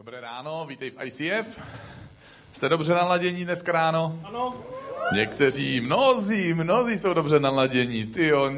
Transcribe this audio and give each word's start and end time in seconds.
Dobré 0.00 0.20
ráno, 0.20 0.66
vítej 0.68 0.90
v 0.90 1.04
ICF. 1.04 1.60
Jste 2.52 2.68
dobře 2.68 2.94
naladění 2.94 3.44
dneska 3.44 3.72
ráno? 3.72 4.20
Ano. 4.24 4.56
Někteří, 5.14 5.80
mnozí, 5.80 6.54
mnozí 6.54 6.98
jsou 6.98 7.14
dobře 7.14 7.40
naladění. 7.40 8.06
Ty 8.06 8.26
jo. 8.26 8.50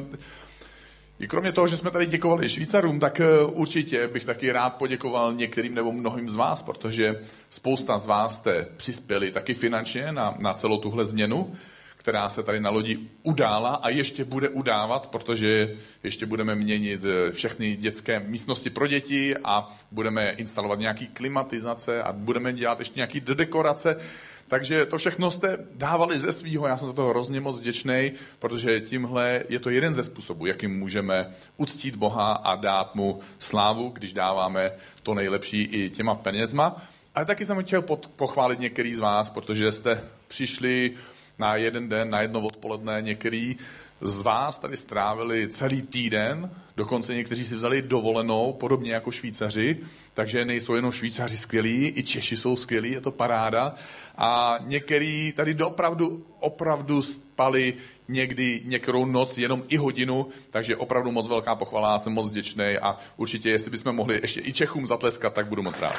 I 1.20 1.28
kromě 1.28 1.52
toho, 1.52 1.66
že 1.68 1.76
jsme 1.76 1.90
tady 1.90 2.06
děkovali 2.06 2.48
Švýcarům, 2.48 3.00
tak 3.00 3.20
eh, 3.20 3.44
určitě 3.44 4.08
bych 4.08 4.24
taky 4.24 4.52
rád 4.52 4.76
poděkoval 4.76 5.32
některým 5.32 5.74
nebo 5.74 5.92
mnohým 5.92 6.30
z 6.30 6.36
vás, 6.36 6.62
protože 6.62 7.24
spousta 7.50 7.98
z 7.98 8.06
vás 8.06 8.38
jste 8.38 8.66
přispěli 8.76 9.30
taky 9.30 9.54
finančně 9.54 10.12
na, 10.12 10.34
na 10.38 10.54
celou 10.54 10.78
tuhle 10.78 11.04
změnu 11.04 11.54
která 12.02 12.28
se 12.28 12.42
tady 12.42 12.60
na 12.60 12.70
lodi 12.70 12.98
udála 13.22 13.74
a 13.74 13.88
ještě 13.88 14.24
bude 14.24 14.48
udávat, 14.48 15.06
protože 15.06 15.76
ještě 16.02 16.26
budeme 16.26 16.54
měnit 16.54 17.00
eh, 17.04 17.32
všechny 17.32 17.76
dětské 17.76 18.20
místnosti 18.20 18.70
pro 18.70 18.86
děti 18.86 19.36
a 19.44 19.76
budeme 19.90 20.30
instalovat 20.30 20.78
nějaký 20.78 21.06
klimatizace 21.06 22.02
a 22.02 22.12
budeme 22.12 22.52
dělat 22.52 22.78
ještě 22.78 22.98
nějaký 22.98 23.20
dekorace. 23.20 23.96
Takže 24.48 24.86
to 24.86 24.98
všechno 24.98 25.30
jste 25.30 25.58
dávali 25.74 26.18
ze 26.18 26.32
svýho, 26.32 26.66
já 26.66 26.76
jsem 26.76 26.86
za 26.86 26.92
to 26.92 27.08
hrozně 27.08 27.40
moc 27.40 27.60
vděčný, 27.60 28.12
protože 28.38 28.80
tímhle 28.80 29.42
je 29.48 29.60
to 29.60 29.70
jeden 29.70 29.94
ze 29.94 30.02
způsobů, 30.02 30.46
jakým 30.46 30.78
můžeme 30.78 31.34
uctít 31.56 31.96
Boha 31.96 32.32
a 32.32 32.56
dát 32.56 32.94
mu 32.94 33.20
slávu, 33.38 33.88
když 33.88 34.12
dáváme 34.12 34.72
to 35.02 35.14
nejlepší 35.14 35.62
i 35.62 35.90
těma 35.90 36.14
penězma. 36.14 36.82
Ale 37.14 37.24
taky 37.24 37.44
jsem 37.44 37.62
chtěl 37.64 37.82
pochválit 38.16 38.60
některý 38.60 38.94
z 38.94 39.00
vás, 39.00 39.30
protože 39.30 39.72
jste 39.72 40.04
přišli 40.28 40.92
na 41.38 41.56
jeden 41.56 41.88
den, 41.88 42.10
na 42.10 42.20
jedno 42.20 42.40
odpoledne. 42.40 43.02
Některý 43.02 43.56
z 44.00 44.20
vás 44.20 44.58
tady 44.58 44.76
strávili 44.76 45.48
celý 45.48 45.82
týden, 45.82 46.50
dokonce 46.76 47.14
někteří 47.14 47.44
si 47.44 47.54
vzali 47.54 47.82
dovolenou, 47.82 48.52
podobně 48.52 48.92
jako 48.92 49.10
Švýcaři, 49.10 49.78
takže 50.14 50.44
nejsou 50.44 50.74
jenom 50.74 50.92
Švýcaři 50.92 51.36
skvělí, 51.36 51.92
i 51.96 52.02
Češi 52.02 52.36
jsou 52.36 52.56
skvělí, 52.56 52.92
je 52.92 53.00
to 53.00 53.10
paráda. 53.10 53.74
A 54.16 54.58
některý 54.66 55.32
tady 55.32 55.54
opravdu, 55.54 56.26
opravdu 56.40 57.02
spali 57.02 57.74
někdy 58.08 58.62
některou 58.64 59.04
noc, 59.04 59.38
jenom 59.38 59.62
i 59.68 59.76
hodinu, 59.76 60.26
takže 60.50 60.76
opravdu 60.76 61.12
moc 61.12 61.28
velká 61.28 61.54
pochvala, 61.54 61.98
jsem 61.98 62.12
moc 62.12 62.30
vděčný 62.30 62.78
a 62.82 62.96
určitě, 63.16 63.50
jestli 63.50 63.70
bychom 63.70 63.96
mohli 63.96 64.18
ještě 64.22 64.40
i 64.44 64.52
Čechům 64.52 64.86
zatleskat, 64.86 65.34
tak 65.34 65.46
budu 65.46 65.62
moc 65.62 65.80
rád. 65.80 65.96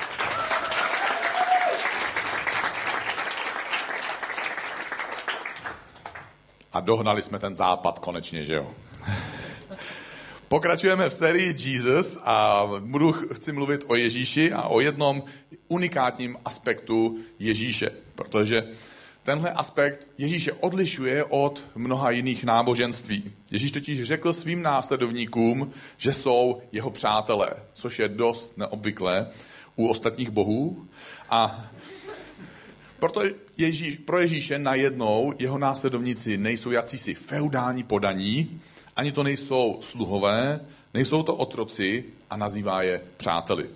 A 6.74 6.80
dohnali 6.80 7.22
jsme 7.22 7.40
ten 7.40 7.56
západ 7.56 8.00
konečně, 8.00 8.46
že 8.46 8.56
jo? 8.56 8.72
Pokračujeme 10.48 11.10
v 11.10 11.14
sérii 11.14 11.56
Jesus 11.58 12.18
a 12.24 12.68
budu, 12.80 13.12
chci 13.12 13.52
mluvit 13.52 13.84
o 13.88 13.96
Ježíši 13.96 14.54
a 14.54 14.68
o 14.68 14.80
jednom 14.80 15.24
unikátním 15.68 16.38
aspektu 16.46 17.18
Ježíše, 17.40 17.92
protože 18.16 18.68
tenhle 19.24 19.52
aspekt 19.52 20.08
Ježíše 20.18 20.54
odlišuje 20.54 21.24
od 21.24 21.64
mnoha 21.76 22.12
jiných 22.12 22.44
náboženství. 22.44 23.32
Ježíš 23.52 23.72
totiž 23.72 24.04
řekl 24.04 24.34
svým 24.34 24.62
následovníkům, 24.62 25.72
že 25.98 26.14
jsou 26.14 26.62
jeho 26.72 26.90
přátelé, 26.90 27.50
což 27.74 28.00
je 28.00 28.08
dost 28.08 28.58
neobvyklé 28.58 29.28
u 29.76 29.88
ostatních 29.88 30.30
bohů. 30.30 30.88
A 31.30 31.66
proto 33.04 33.22
Ježíš, 33.58 33.96
pro 33.96 34.20
Ježíše 34.20 34.60
najednou 34.60 35.34
jeho 35.40 35.58
následovníci 35.58 36.38
nejsou 36.38 36.72
jacísi 36.72 37.14
feudální 37.14 37.84
podaní, 37.84 38.62
ani 38.96 39.12
to 39.12 39.24
nejsou 39.24 39.78
sluhové, 39.82 40.60
nejsou 40.94 41.24
to 41.24 41.36
otroci 41.36 42.06
a 42.30 42.38
nazývá 42.38 42.82
je 42.84 43.02
přáteli. 43.18 43.70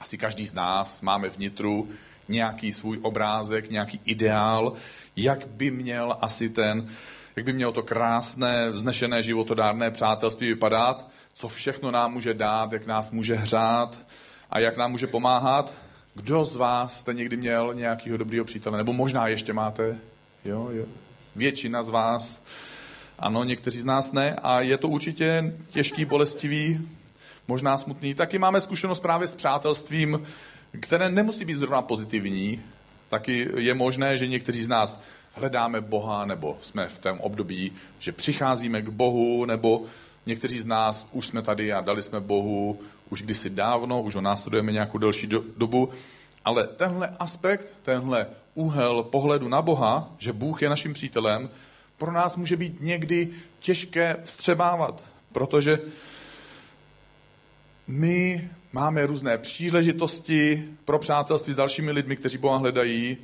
Asi 0.00 0.18
každý 0.18 0.46
z 0.46 0.54
nás 0.54 1.00
máme 1.00 1.28
vnitru 1.28 1.88
nějaký 2.28 2.72
svůj 2.72 2.98
obrázek, 3.02 3.70
nějaký 3.70 4.00
ideál, 4.04 4.72
jak 5.16 5.46
by 5.46 5.70
měl 5.70 6.16
asi 6.20 6.48
ten, 6.48 6.88
jak 7.36 7.46
by 7.46 7.52
mělo 7.52 7.72
to 7.72 7.82
krásné, 7.82 8.70
vznešené 8.70 9.22
životodárné 9.22 9.90
přátelství 9.90 10.48
vypadat, 10.48 11.08
co 11.34 11.48
všechno 11.48 11.90
nám 11.90 12.12
může 12.12 12.34
dát, 12.34 12.72
jak 12.72 12.86
nás 12.86 13.10
může 13.10 13.34
hřát 13.34 13.98
a 14.50 14.58
jak 14.58 14.76
nám 14.76 14.90
může 14.90 15.06
pomáhat. 15.06 15.74
Kdo 16.14 16.44
z 16.44 16.56
vás 16.56 17.00
jste 17.00 17.14
někdy 17.14 17.36
měl 17.36 17.74
nějakého 17.74 18.16
dobrého 18.16 18.44
přítele? 18.44 18.78
Nebo 18.78 18.92
možná 18.92 19.28
ještě 19.28 19.52
máte? 19.52 19.98
Jo, 20.44 20.68
jo. 20.72 20.84
Většina 21.36 21.82
z 21.82 21.88
vás. 21.88 22.40
Ano, 23.18 23.44
někteří 23.44 23.80
z 23.80 23.84
nás 23.84 24.12
ne. 24.12 24.34
A 24.42 24.60
je 24.60 24.78
to 24.78 24.88
určitě 24.88 25.54
těžký, 25.68 26.04
bolestivý, 26.04 26.88
možná 27.48 27.78
smutný. 27.78 28.14
Taky 28.14 28.38
máme 28.38 28.60
zkušenost 28.60 29.00
právě 29.00 29.28
s 29.28 29.34
přátelstvím, 29.34 30.26
které 30.80 31.10
nemusí 31.10 31.44
být 31.44 31.54
zrovna 31.54 31.82
pozitivní. 31.82 32.62
Taky 33.08 33.48
je 33.56 33.74
možné, 33.74 34.16
že 34.16 34.26
někteří 34.26 34.62
z 34.62 34.68
nás 34.68 35.00
hledáme 35.34 35.80
Boha, 35.80 36.26
nebo 36.26 36.58
jsme 36.62 36.88
v 36.88 36.98
tom 36.98 37.20
období, 37.20 37.72
že 37.98 38.12
přicházíme 38.12 38.82
k 38.82 38.88
Bohu, 38.88 39.44
nebo 39.44 39.82
někteří 40.26 40.58
z 40.58 40.66
nás 40.66 41.06
už 41.12 41.26
jsme 41.26 41.42
tady 41.42 41.72
a 41.72 41.80
dali 41.80 42.02
jsme 42.02 42.20
Bohu 42.20 42.80
už 43.12 43.22
kdysi 43.22 43.50
dávno, 43.50 44.02
už 44.02 44.14
ho 44.14 44.20
následujeme 44.20 44.72
nějakou 44.72 44.98
delší 44.98 45.26
do, 45.26 45.44
dobu, 45.56 45.90
ale 46.44 46.66
tenhle 46.66 47.08
aspekt, 47.18 47.74
tenhle 47.82 48.26
úhel 48.54 49.02
pohledu 49.02 49.48
na 49.48 49.62
Boha, 49.62 50.10
že 50.18 50.32
Bůh 50.32 50.62
je 50.62 50.68
naším 50.68 50.92
přítelem, 50.92 51.50
pro 51.98 52.12
nás 52.12 52.36
může 52.36 52.56
být 52.56 52.80
někdy 52.80 53.28
těžké 53.58 54.16
vstřebávat, 54.24 55.04
protože 55.32 55.80
my 57.86 58.50
máme 58.72 59.06
různé 59.06 59.38
příležitosti 59.38 60.68
pro 60.84 60.98
přátelství 60.98 61.52
s 61.52 61.56
dalšími 61.56 61.90
lidmi, 61.90 62.16
kteří 62.16 62.38
Boha 62.38 62.56
hledají, 62.56 63.16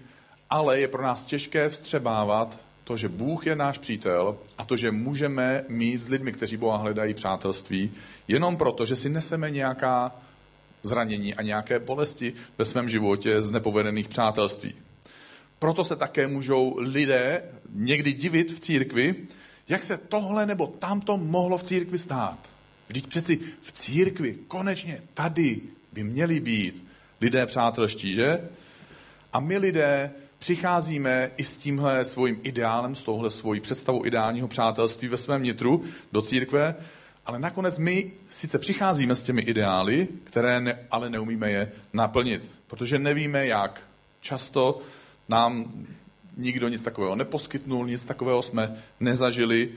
ale 0.50 0.80
je 0.80 0.88
pro 0.88 1.02
nás 1.02 1.24
těžké 1.24 1.68
vstřebávat 1.68 2.58
to, 2.88 2.96
že 2.96 3.08
Bůh 3.08 3.46
je 3.46 3.56
náš 3.56 3.78
přítel 3.78 4.38
a 4.58 4.64
to, 4.64 4.76
že 4.76 4.90
můžeme 4.90 5.64
mít 5.68 6.02
s 6.02 6.08
lidmi, 6.08 6.32
kteří 6.32 6.56
Boha 6.56 6.76
hledají 6.76 7.14
přátelství, 7.14 7.90
jenom 8.28 8.56
proto, 8.56 8.86
že 8.86 8.96
si 8.96 9.08
neseme 9.08 9.50
nějaká 9.50 10.16
zranění 10.82 11.34
a 11.34 11.42
nějaké 11.42 11.78
bolesti 11.78 12.32
ve 12.58 12.64
svém 12.64 12.88
životě 12.88 13.42
z 13.42 13.50
nepovedených 13.50 14.08
přátelství. 14.08 14.74
Proto 15.58 15.84
se 15.84 15.96
také 15.96 16.28
můžou 16.28 16.76
lidé 16.78 17.42
někdy 17.72 18.12
divit 18.12 18.52
v 18.52 18.60
církvi, 18.60 19.14
jak 19.68 19.82
se 19.82 19.98
tohle 19.98 20.46
nebo 20.46 20.66
tamto 20.66 21.16
mohlo 21.16 21.58
v 21.58 21.62
církvi 21.62 21.98
stát. 21.98 22.38
Vždyť 22.88 23.06
přeci 23.06 23.40
v 23.60 23.72
církvi, 23.72 24.38
konečně 24.48 25.02
tady 25.14 25.60
by 25.92 26.04
měli 26.04 26.40
být 26.40 26.88
lidé 27.20 27.46
přátelští, 27.46 28.14
že? 28.14 28.48
A 29.32 29.40
my 29.40 29.58
lidé 29.58 30.10
přicházíme 30.38 31.30
i 31.36 31.44
s 31.44 31.56
tímhle 31.56 32.04
svým 32.04 32.40
ideálem, 32.42 32.94
s 32.94 33.02
touhle 33.02 33.30
svojí 33.30 33.60
představou 33.60 34.06
ideálního 34.06 34.48
přátelství 34.48 35.08
ve 35.08 35.16
svém 35.16 35.42
nitru 35.42 35.84
do 36.12 36.22
církve, 36.22 36.74
ale 37.26 37.38
nakonec 37.38 37.78
my 37.78 38.12
sice 38.28 38.58
přicházíme 38.58 39.16
s 39.16 39.22
těmi 39.22 39.42
ideály, 39.42 40.08
které 40.24 40.60
ne, 40.60 40.78
ale 40.90 41.10
neumíme 41.10 41.50
je 41.50 41.72
naplnit, 41.92 42.52
protože 42.66 42.98
nevíme 42.98 43.46
jak. 43.46 43.88
Často 44.20 44.80
nám 45.28 45.72
nikdo 46.36 46.68
nic 46.68 46.82
takového 46.82 47.16
neposkytnul, 47.16 47.86
nic 47.86 48.04
takového 48.04 48.42
jsme 48.42 48.82
nezažili 49.00 49.70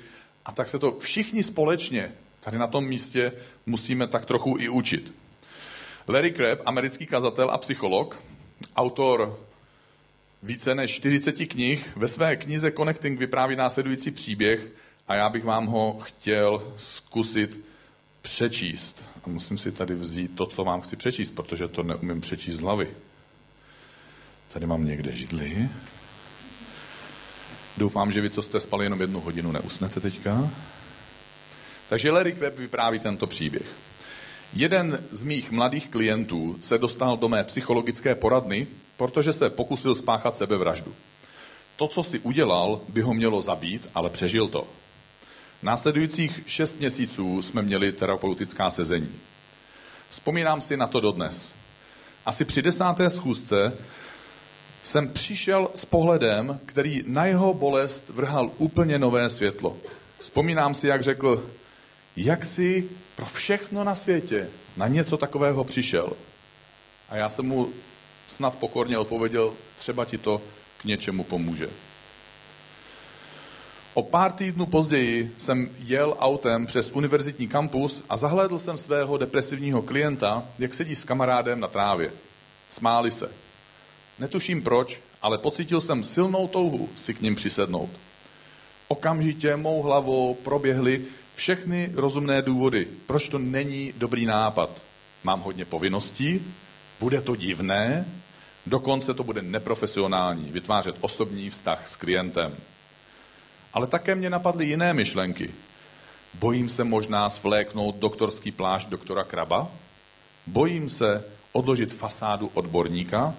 a 0.45 0.51
tak 0.51 0.67
se 0.67 0.79
to 0.79 0.97
všichni 0.99 1.43
společně 1.43 2.11
tady 2.39 2.57
na 2.57 2.67
tom 2.67 2.85
místě 2.85 3.31
musíme 3.65 4.07
tak 4.07 4.25
trochu 4.25 4.57
i 4.59 4.69
učit. 4.69 5.13
Larry 6.07 6.33
Crabb, 6.33 6.61
americký 6.65 7.05
kazatel 7.05 7.51
a 7.51 7.57
psycholog, 7.57 8.21
autor 8.75 9.39
více 10.43 10.75
než 10.75 10.91
40 10.91 11.45
knih, 11.45 11.89
ve 11.95 12.07
své 12.07 12.35
knize 12.35 12.71
Connecting 12.71 13.19
vypráví 13.19 13.55
následující 13.55 14.11
příběh 14.11 14.67
a 15.07 15.15
já 15.15 15.29
bych 15.29 15.43
vám 15.43 15.65
ho 15.65 15.99
chtěl 16.03 16.73
zkusit 16.77 17.59
přečíst. 18.21 19.03
A 19.23 19.29
musím 19.29 19.57
si 19.57 19.71
tady 19.71 19.95
vzít 19.95 20.35
to, 20.35 20.45
co 20.45 20.63
vám 20.63 20.81
chci 20.81 20.95
přečíst, 20.95 21.29
protože 21.29 21.67
to 21.67 21.83
neumím 21.83 22.21
přečíst 22.21 22.55
z 22.55 22.61
hlavy. 22.61 22.93
Tady 24.53 24.65
mám 24.65 24.85
někde 24.85 25.11
židli. 25.11 25.69
Doufám, 27.77 28.11
že 28.11 28.21
vy, 28.21 28.29
co 28.29 28.41
jste 28.41 28.59
spali 28.59 28.85
jenom 28.85 29.01
jednu 29.01 29.19
hodinu, 29.19 29.51
neusnete 29.51 29.99
teďka. 29.99 30.49
Takže 31.89 32.11
Larry 32.11 32.35
Crabb 32.35 32.57
vypráví 32.57 32.99
tento 32.99 33.27
příběh. 33.27 33.65
Jeden 34.53 35.03
z 35.11 35.23
mých 35.23 35.51
mladých 35.51 35.87
klientů 35.87 36.57
se 36.61 36.77
dostal 36.77 37.17
do 37.17 37.29
mé 37.29 37.43
psychologické 37.43 38.15
poradny, 38.15 38.67
protože 38.97 39.33
se 39.33 39.49
pokusil 39.49 39.95
spáchat 39.95 40.35
sebevraždu. 40.35 40.93
To, 41.75 41.87
co 41.87 42.03
si 42.03 42.19
udělal, 42.19 42.81
by 42.89 43.01
ho 43.01 43.13
mělo 43.13 43.41
zabít, 43.41 43.89
ale 43.95 44.09
přežil 44.09 44.47
to. 44.47 44.67
Následujících 45.63 46.43
šest 46.45 46.79
měsíců 46.79 47.41
jsme 47.41 47.61
měli 47.61 47.91
terapeutická 47.91 48.69
sezení. 48.69 49.09
Vzpomínám 50.09 50.61
si 50.61 50.77
na 50.77 50.87
to 50.87 50.99
dodnes. 50.99 51.49
Asi 52.25 52.45
při 52.45 52.61
desáté 52.61 53.09
schůzce 53.09 53.73
jsem 54.83 55.09
přišel 55.09 55.69
s 55.75 55.85
pohledem, 55.85 56.59
který 56.65 57.03
na 57.07 57.25
jeho 57.25 57.53
bolest 57.53 58.09
vrhal 58.09 58.51
úplně 58.57 58.99
nové 58.99 59.29
světlo. 59.29 59.77
Vzpomínám 60.19 60.73
si, 60.73 60.87
jak 60.87 61.03
řekl, 61.03 61.45
jak 62.15 62.45
si 62.45 62.89
pro 63.15 63.25
všechno 63.25 63.83
na 63.83 63.95
světě 63.95 64.49
na 64.77 64.87
něco 64.87 65.17
takového 65.17 65.63
přišel. 65.63 66.13
A 67.09 67.15
já 67.15 67.29
jsem 67.29 67.45
mu 67.45 67.69
snad 68.27 68.55
pokorně 68.55 68.97
odpověděl, 68.97 69.53
třeba 69.79 70.05
ti 70.05 70.17
to 70.17 70.41
k 70.77 70.85
něčemu 70.85 71.23
pomůže. 71.23 71.67
O 73.93 74.03
pár 74.03 74.31
týdnů 74.31 74.65
později 74.65 75.35
jsem 75.37 75.69
jel 75.79 76.17
autem 76.19 76.65
přes 76.65 76.91
univerzitní 76.91 77.47
kampus 77.47 78.03
a 78.09 78.17
zahlédl 78.17 78.59
jsem 78.59 78.77
svého 78.77 79.17
depresivního 79.17 79.81
klienta, 79.81 80.45
jak 80.59 80.73
sedí 80.73 80.95
s 80.95 81.03
kamarádem 81.03 81.59
na 81.59 81.67
trávě. 81.67 82.13
Smáli 82.69 83.11
se. 83.11 83.31
Netuším 84.19 84.61
proč, 84.61 84.99
ale 85.21 85.37
pocítil 85.37 85.81
jsem 85.81 86.03
silnou 86.03 86.47
touhu 86.47 86.89
si 86.95 87.13
k 87.13 87.21
ním 87.21 87.35
přisednout. 87.35 87.89
Okamžitě 88.87 89.55
mou 89.55 89.81
hlavou 89.81 90.33
proběhly 90.33 91.01
všechny 91.41 91.91
rozumné 91.93 92.41
důvody, 92.41 92.87
proč 93.05 93.29
to 93.29 93.39
není 93.39 93.93
dobrý 93.97 94.25
nápad. 94.25 94.69
Mám 95.23 95.41
hodně 95.41 95.65
povinností, 95.65 96.41
bude 96.99 97.21
to 97.21 97.35
divné, 97.35 98.05
dokonce 98.65 99.13
to 99.13 99.23
bude 99.23 99.41
neprofesionální, 99.41 100.51
vytvářet 100.51 100.95
osobní 101.01 101.49
vztah 101.49 101.87
s 101.87 101.95
klientem. 101.95 102.55
Ale 103.73 103.87
také 103.87 104.15
mě 104.15 104.29
napadly 104.29 104.65
jiné 104.65 104.93
myšlenky. 104.93 105.49
Bojím 106.33 106.69
se 106.69 106.83
možná 106.83 107.29
svléknout 107.29 107.95
doktorský 107.95 108.51
plášť 108.51 108.89
doktora 108.89 109.23
Kraba? 109.23 109.67
Bojím 110.47 110.89
se 110.89 111.25
odložit 111.51 111.93
fasádu 111.93 112.51
odborníka? 112.53 113.35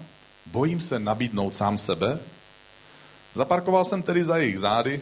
Bojím 0.46 0.81
se 0.81 0.99
nabídnout 0.99 1.56
sám 1.56 1.78
sebe? 1.78 2.19
Zaparkoval 3.34 3.84
jsem 3.84 4.02
tedy 4.02 4.25
za 4.25 4.37
jejich 4.37 4.58
zády 4.58 5.00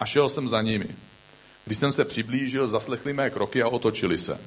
a 0.00 0.06
šel 0.06 0.28
jsem 0.28 0.48
za 0.48 0.62
nimi. 0.62 0.88
Když 1.70 1.78
jsem 1.78 1.92
se 1.92 2.04
přiblížil, 2.04 2.68
zaslechli 2.68 3.12
mé 3.12 3.30
kroky 3.30 3.62
a 3.62 3.68
otočili 3.68 4.18
se. 4.18 4.40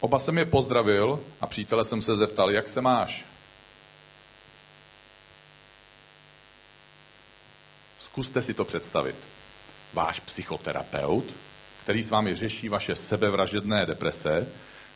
Oba 0.00 0.18
jsem 0.18 0.38
je 0.38 0.44
pozdravil 0.44 1.20
a 1.40 1.46
přítele 1.46 1.84
jsem 1.84 2.02
se 2.02 2.16
zeptal, 2.16 2.50
jak 2.50 2.68
se 2.68 2.80
máš? 2.80 3.24
Zkuste 7.98 8.42
si 8.42 8.54
to 8.54 8.64
představit. 8.64 9.16
Váš 9.92 10.20
psychoterapeut, 10.20 11.24
který 11.82 12.02
s 12.02 12.10
vámi 12.10 12.36
řeší 12.36 12.68
vaše 12.68 12.96
sebevražedné 12.96 13.86
deprese, 13.86 14.46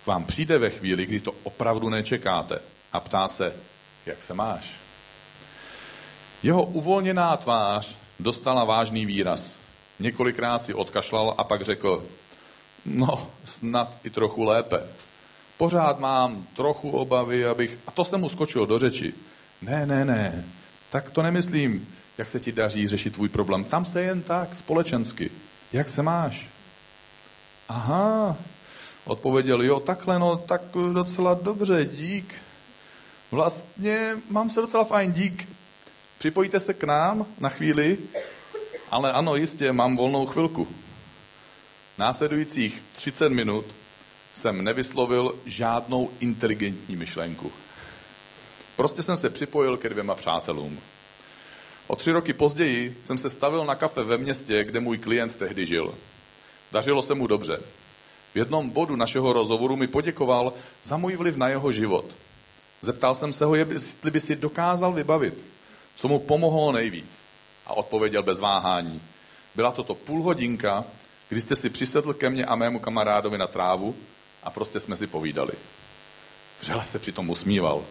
k 0.05 0.07
vám 0.07 0.25
přijde 0.25 0.59
ve 0.59 0.71
chvíli, 0.71 1.07
kdy 1.07 1.21
to 1.21 1.33
opravdu 1.43 1.89
nečekáte 1.89 2.59
a 2.93 3.01
ptá 3.01 3.29
se, 3.29 3.53
jak 4.07 4.23
se 4.23 4.35
máš? 4.35 4.71
Jeho 6.43 6.65
uvolněná 6.65 7.37
tvář 7.37 7.97
dostala 8.21 8.65
vážný 8.65 9.07
výraz. 9.07 9.66
Několikrát 9.99 10.63
si 10.63 10.75
odkašlal 10.75 11.35
a 11.39 11.45
pak 11.45 11.63
řekl, 11.63 12.07
no, 12.87 13.31
snad 13.45 13.97
i 14.05 14.11
trochu 14.11 14.45
lépe. 14.45 14.83
Pořád 15.57 16.01
mám 16.01 16.47
trochu 16.57 16.91
obavy, 16.91 17.47
abych... 17.47 17.79
A 17.87 17.91
to 17.91 18.05
jsem 18.05 18.21
mu 18.21 18.29
skočil 18.29 18.67
do 18.67 18.79
řeči. 18.79 19.15
Ne, 19.63 19.87
ne, 19.87 20.05
ne, 20.05 20.45
tak 20.91 21.11
to 21.11 21.23
nemyslím, 21.23 21.89
jak 22.19 22.29
se 22.29 22.41
ti 22.41 22.53
daří 22.53 22.89
řešit 22.89 23.15
tvůj 23.15 23.29
problém. 23.29 23.65
Tam 23.65 23.85
se 23.85 24.03
jen 24.03 24.23
tak, 24.23 24.57
společensky. 24.57 25.31
Jak 25.73 25.89
se 25.89 26.03
máš? 26.03 26.47
Aha, 27.69 28.37
odpověděl, 29.05 29.63
jo, 29.63 29.81
takhle, 29.81 30.19
no, 30.19 30.37
tak 30.37 30.63
docela 30.93 31.35
dobře, 31.35 31.89
dík. 31.93 32.35
Vlastně 33.31 34.17
mám 34.31 34.51
se 34.51 34.61
docela 34.61 34.85
fajn, 34.85 35.13
dík. 35.13 35.49
Připojíte 36.19 36.61
se 36.61 36.75
k 36.75 36.85
nám 36.85 37.27
na 37.41 37.49
chvíli, 37.49 37.99
ale 38.91 39.13
ano, 39.13 39.37
jistě, 39.37 39.73
mám 39.73 39.97
volnou 39.97 40.27
chvilku. 40.27 40.69
Následujících 41.99 42.83
30 42.97 43.29
minut 43.29 43.65
jsem 44.35 44.65
nevyslovil 44.65 45.35
žádnou 45.47 46.11
inteligentní 46.21 46.97
myšlenku. 46.97 47.53
Prostě 48.77 49.03
jsem 49.03 49.17
se 49.17 49.31
připojil 49.31 49.77
ke 49.77 49.89
dvěma 49.89 50.15
přátelům. 50.15 50.79
O 51.87 51.97
tři 51.97 52.13
roky 52.13 52.33
později 52.33 53.01
jsem 53.03 53.19
se 53.19 53.31
stavil 53.31 53.65
na 53.65 53.75
kafe 53.75 54.05
ve 54.05 54.19
městě, 54.19 54.65
kde 54.65 54.81
můj 54.81 54.99
klient 54.99 55.37
tehdy 55.37 55.67
žil. 55.67 55.95
Dařilo 56.73 57.03
se 57.03 57.15
mu 57.15 57.27
dobře. 57.27 57.61
V 58.35 58.37
jednom 58.37 58.71
bodu 58.71 58.97
našeho 58.97 59.33
rozhovoru 59.33 59.77
mi 59.77 59.87
poděkoval 59.87 60.53
za 60.83 60.97
můj 60.97 61.17
vliv 61.17 61.37
na 61.37 61.49
jeho 61.49 61.73
život. 61.73 62.05
Zeptal 62.81 63.15
jsem 63.15 63.33
se 63.33 63.45
ho, 63.45 63.55
jestli 63.55 64.11
by 64.11 64.21
si 64.21 64.37
dokázal 64.37 64.93
vybavit, 64.93 65.35
co 65.97 66.09
mu 66.09 66.19
pomohlo 66.19 66.73
nejvíc. 66.73 67.26
A 67.67 67.75
odpověděl 67.75 68.23
bez 68.23 68.39
váhání. 68.39 69.03
Byla 69.55 69.73
toto 69.73 69.95
půl 69.95 70.23
hodinka, 70.23 70.85
kdy 71.29 71.41
jste 71.41 71.57
si 71.57 71.71
přisedl 71.71 72.13
ke 72.13 72.31
mně 72.31 72.45
a 72.45 72.55
mému 72.55 72.79
kamarádovi 72.79 73.39
na 73.39 73.47
trávu 73.47 73.97
a 74.43 74.51
prostě 74.51 74.81
jsme 74.81 74.97
si 74.97 75.07
povídali. 75.07 75.53
Vřele 76.61 76.85
se 76.85 76.99
přitom 76.99 77.31
usmíval. 77.31 77.85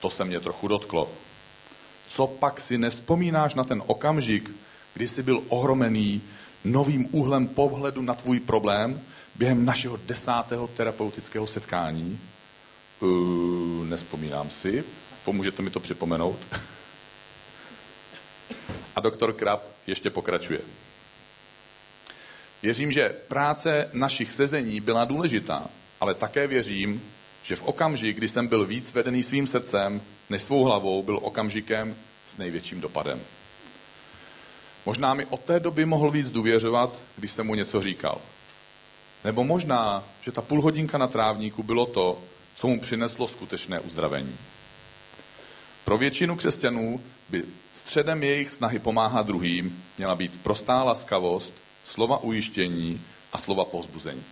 To 0.00 0.10
se 0.10 0.24
mě 0.24 0.40
trochu 0.40 0.68
dotklo. 0.68 1.10
Co 2.08 2.26
pak 2.26 2.60
si 2.60 2.78
nespomínáš 2.78 3.54
na 3.54 3.64
ten 3.64 3.82
okamžik, 3.86 4.50
kdy 4.94 5.08
jsi 5.08 5.22
byl 5.22 5.42
ohromený 5.48 6.22
novým 6.64 7.08
úhlem 7.12 7.48
pohledu 7.48 8.02
na 8.02 8.14
tvůj 8.14 8.40
problém 8.40 9.00
během 9.34 9.64
našeho 9.64 9.96
desátého 10.06 10.66
terapeutického 10.66 11.46
setkání? 11.46 12.20
Uh, 13.00 13.86
nespomínám 13.86 14.50
si. 14.50 14.84
Pomůžete 15.24 15.62
mi 15.62 15.70
to 15.70 15.80
připomenout? 15.80 16.38
A 18.98 19.00
doktor 19.00 19.32
Krab 19.32 19.62
ještě 19.86 20.10
pokračuje. 20.10 20.60
Věřím, 22.62 22.92
že 22.92 23.08
práce 23.28 23.90
našich 23.92 24.32
sezení 24.32 24.80
byla 24.80 25.04
důležitá, 25.04 25.66
ale 26.00 26.14
také 26.14 26.46
věřím, 26.46 27.02
že 27.42 27.56
v 27.56 27.62
okamžik, 27.62 28.16
kdy 28.16 28.28
jsem 28.28 28.46
byl 28.46 28.64
víc 28.64 28.92
vedený 28.92 29.22
svým 29.22 29.46
srdcem 29.46 30.00
než 30.30 30.42
svou 30.42 30.64
hlavou, 30.64 31.02
byl 31.02 31.18
okamžikem 31.22 31.96
s 32.34 32.36
největším 32.36 32.80
dopadem. 32.80 33.20
Možná 34.86 35.14
mi 35.14 35.26
od 35.26 35.40
té 35.40 35.60
doby 35.60 35.84
mohl 35.84 36.10
víc 36.10 36.30
důvěřovat, 36.30 36.98
když 37.16 37.30
jsem 37.30 37.46
mu 37.46 37.54
něco 37.54 37.82
říkal. 37.82 38.20
Nebo 39.24 39.44
možná, 39.44 40.04
že 40.20 40.32
ta 40.32 40.42
půl 40.42 40.62
hodinka 40.62 40.98
na 40.98 41.06
trávníku 41.06 41.62
bylo 41.62 41.86
to, 41.86 42.22
co 42.54 42.68
mu 42.68 42.80
přineslo 42.80 43.28
skutečné 43.28 43.80
uzdravení. 43.80 44.36
Pro 45.84 45.98
většinu 45.98 46.36
křesťanů 46.36 47.00
by 47.28 47.44
středem 47.88 48.22
jejich 48.22 48.50
snahy 48.50 48.78
pomáhat 48.78 49.26
druhým 49.26 49.84
měla 49.98 50.14
být 50.14 50.42
prostá 50.42 50.82
laskavost, 50.82 51.52
slova 51.84 52.18
ujištění 52.18 53.00
a 53.32 53.38
slova 53.38 53.64
pozbuzení. 53.64 54.24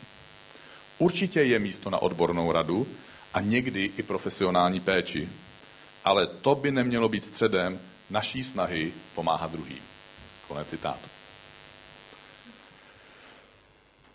Určitě 0.99 1.41
je 1.43 1.58
místo 1.58 1.91
na 1.91 1.99
odbornou 1.99 2.53
radu 2.53 2.87
a 3.35 3.41
někdy 3.41 3.93
i 3.97 4.03
profesionální 4.03 4.81
péči, 4.81 5.29
ale 6.05 6.26
to 6.26 6.55
by 6.55 6.70
nemělo 6.70 7.08
být 7.08 7.25
středem 7.25 7.81
naší 8.10 8.44
snahy 8.44 8.93
pomáhat 9.15 9.53
druhým. 9.53 9.82
Konec 10.48 10.69
citátu. 10.69 11.08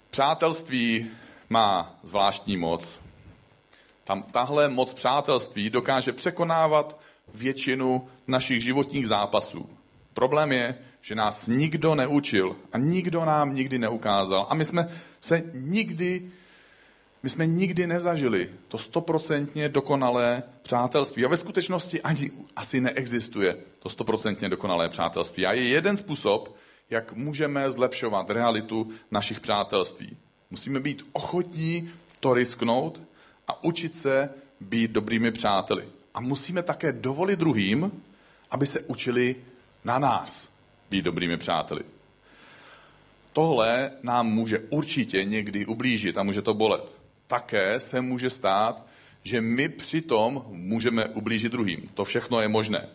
Přátelství 0.10 1.12
má 1.50 1.96
zvláštní 2.04 2.58
moc. 2.58 3.00
Tam 4.04 4.24
tahle 4.24 4.70
moc 4.70 4.94
přátelství 4.94 5.70
dokáže 5.70 6.14
překonávat 6.14 7.02
většinu 7.34 8.10
našich 8.32 8.64
životních 8.64 9.08
zápasů. 9.08 9.70
Problém 10.14 10.52
je, 10.52 10.76
že 11.02 11.16
nás 11.16 11.48
nikdo 11.48 11.96
neučil 11.96 12.56
a 12.74 12.78
nikdo 12.78 13.26
nám 13.26 13.56
nikdy 13.56 13.80
neukázal. 13.80 14.48
A 14.50 14.56
my 14.56 14.66
jsme 14.66 14.90
se 15.20 15.44
nikdy, 15.54 16.32
my 17.24 17.30
jsme 17.30 17.48
nikdy 17.48 17.88
nezažili 17.88 18.50
to 18.68 18.78
stoprocentně 18.78 19.70
dokonalé 19.70 20.44
přátelství. 20.62 21.26
A 21.26 21.30
ve 21.30 21.38
skutečnosti 21.38 22.02
ani 22.02 22.32
asi 22.56 22.82
neexistuje 22.82 23.58
to 23.80 23.90
stoprocentně 23.90 24.50
dokonalé 24.50 24.90
přátelství. 24.90 25.46
A 25.46 25.54
je 25.54 25.64
jeden 25.64 25.98
způsob, 25.98 26.56
jak 26.90 27.14
můžeme 27.14 27.72
zlepšovat 27.72 28.30
realitu 28.30 28.90
našich 29.12 29.40
přátelství. 29.40 30.18
Musíme 30.50 30.80
být 30.80 31.06
ochotní 31.12 31.90
to 32.20 32.34
risknout 32.34 33.02
a 33.48 33.64
učit 33.64 33.96
se 34.00 34.30
být 34.60 34.92
dobrými 34.92 35.32
přáteli. 35.32 35.88
A 36.14 36.22
musíme 36.22 36.64
také 36.64 36.92
dovolit 36.92 37.40
druhým, 37.40 37.92
aby 38.52 38.66
se 38.66 38.80
učili 38.80 39.36
na 39.84 40.00
nás 40.00 40.50
být 40.90 41.02
dobrými 41.02 41.38
přáteli. 41.38 41.82
Tohle 43.34 43.92
nám 44.04 44.28
může 44.28 44.60
určitě 44.60 45.24
někdy 45.24 45.66
ublížit 45.66 46.18
a 46.18 46.24
může 46.24 46.42
to 46.42 46.54
bolet. 46.54 46.96
Také 47.28 47.80
se 47.80 48.02
může 48.02 48.30
stát, 48.30 48.86
že 49.24 49.42
my 49.42 49.70
přitom 49.70 50.46
můžeme 50.48 51.06
ublížit 51.06 51.52
druhým. 51.52 51.90
To 51.94 52.04
všechno 52.04 52.42
je 52.42 52.48
možné. 52.48 52.88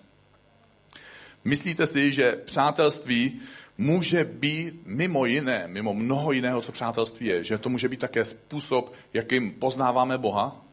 Myslíte 1.45 1.87
si, 1.87 2.13
že 2.13 2.33
přátelství 2.33 3.41
může 3.79 4.25
být 4.25 4.87
mimo 4.87 5.27
jiné, 5.27 5.65
mimo 5.67 5.95
mnoho 5.95 6.33
jiného, 6.33 6.61
co 6.61 6.73
přátelství 6.73 7.27
je, 7.27 7.45
že 7.45 7.59
to 7.59 7.69
může 7.69 7.89
být 7.89 8.01
také 8.01 8.25
způsob, 8.25 8.93
jakým 9.13 9.53
poznáváme 9.53 10.19
Boha? 10.19 10.66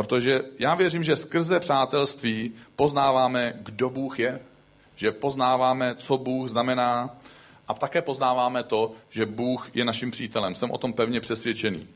Protože 0.00 0.40
já 0.58 0.74
věřím, 0.74 1.04
že 1.04 1.16
skrze 1.16 1.60
přátelství 1.60 2.52
poznáváme, 2.76 3.52
kdo 3.62 3.90
Bůh 3.90 4.18
je, 4.18 4.40
že 4.94 5.12
poznáváme, 5.12 5.94
co 5.94 6.18
Bůh 6.18 6.48
znamená 6.48 7.16
a 7.68 7.74
také 7.74 8.02
poznáváme 8.02 8.62
to, 8.62 8.92
že 9.10 9.26
Bůh 9.26 9.70
je 9.76 9.84
naším 9.84 10.10
přítelem. 10.10 10.54
Jsem 10.54 10.70
o 10.70 10.78
tom 10.78 10.92
pevně 10.92 11.20
přesvědčený. 11.20 11.88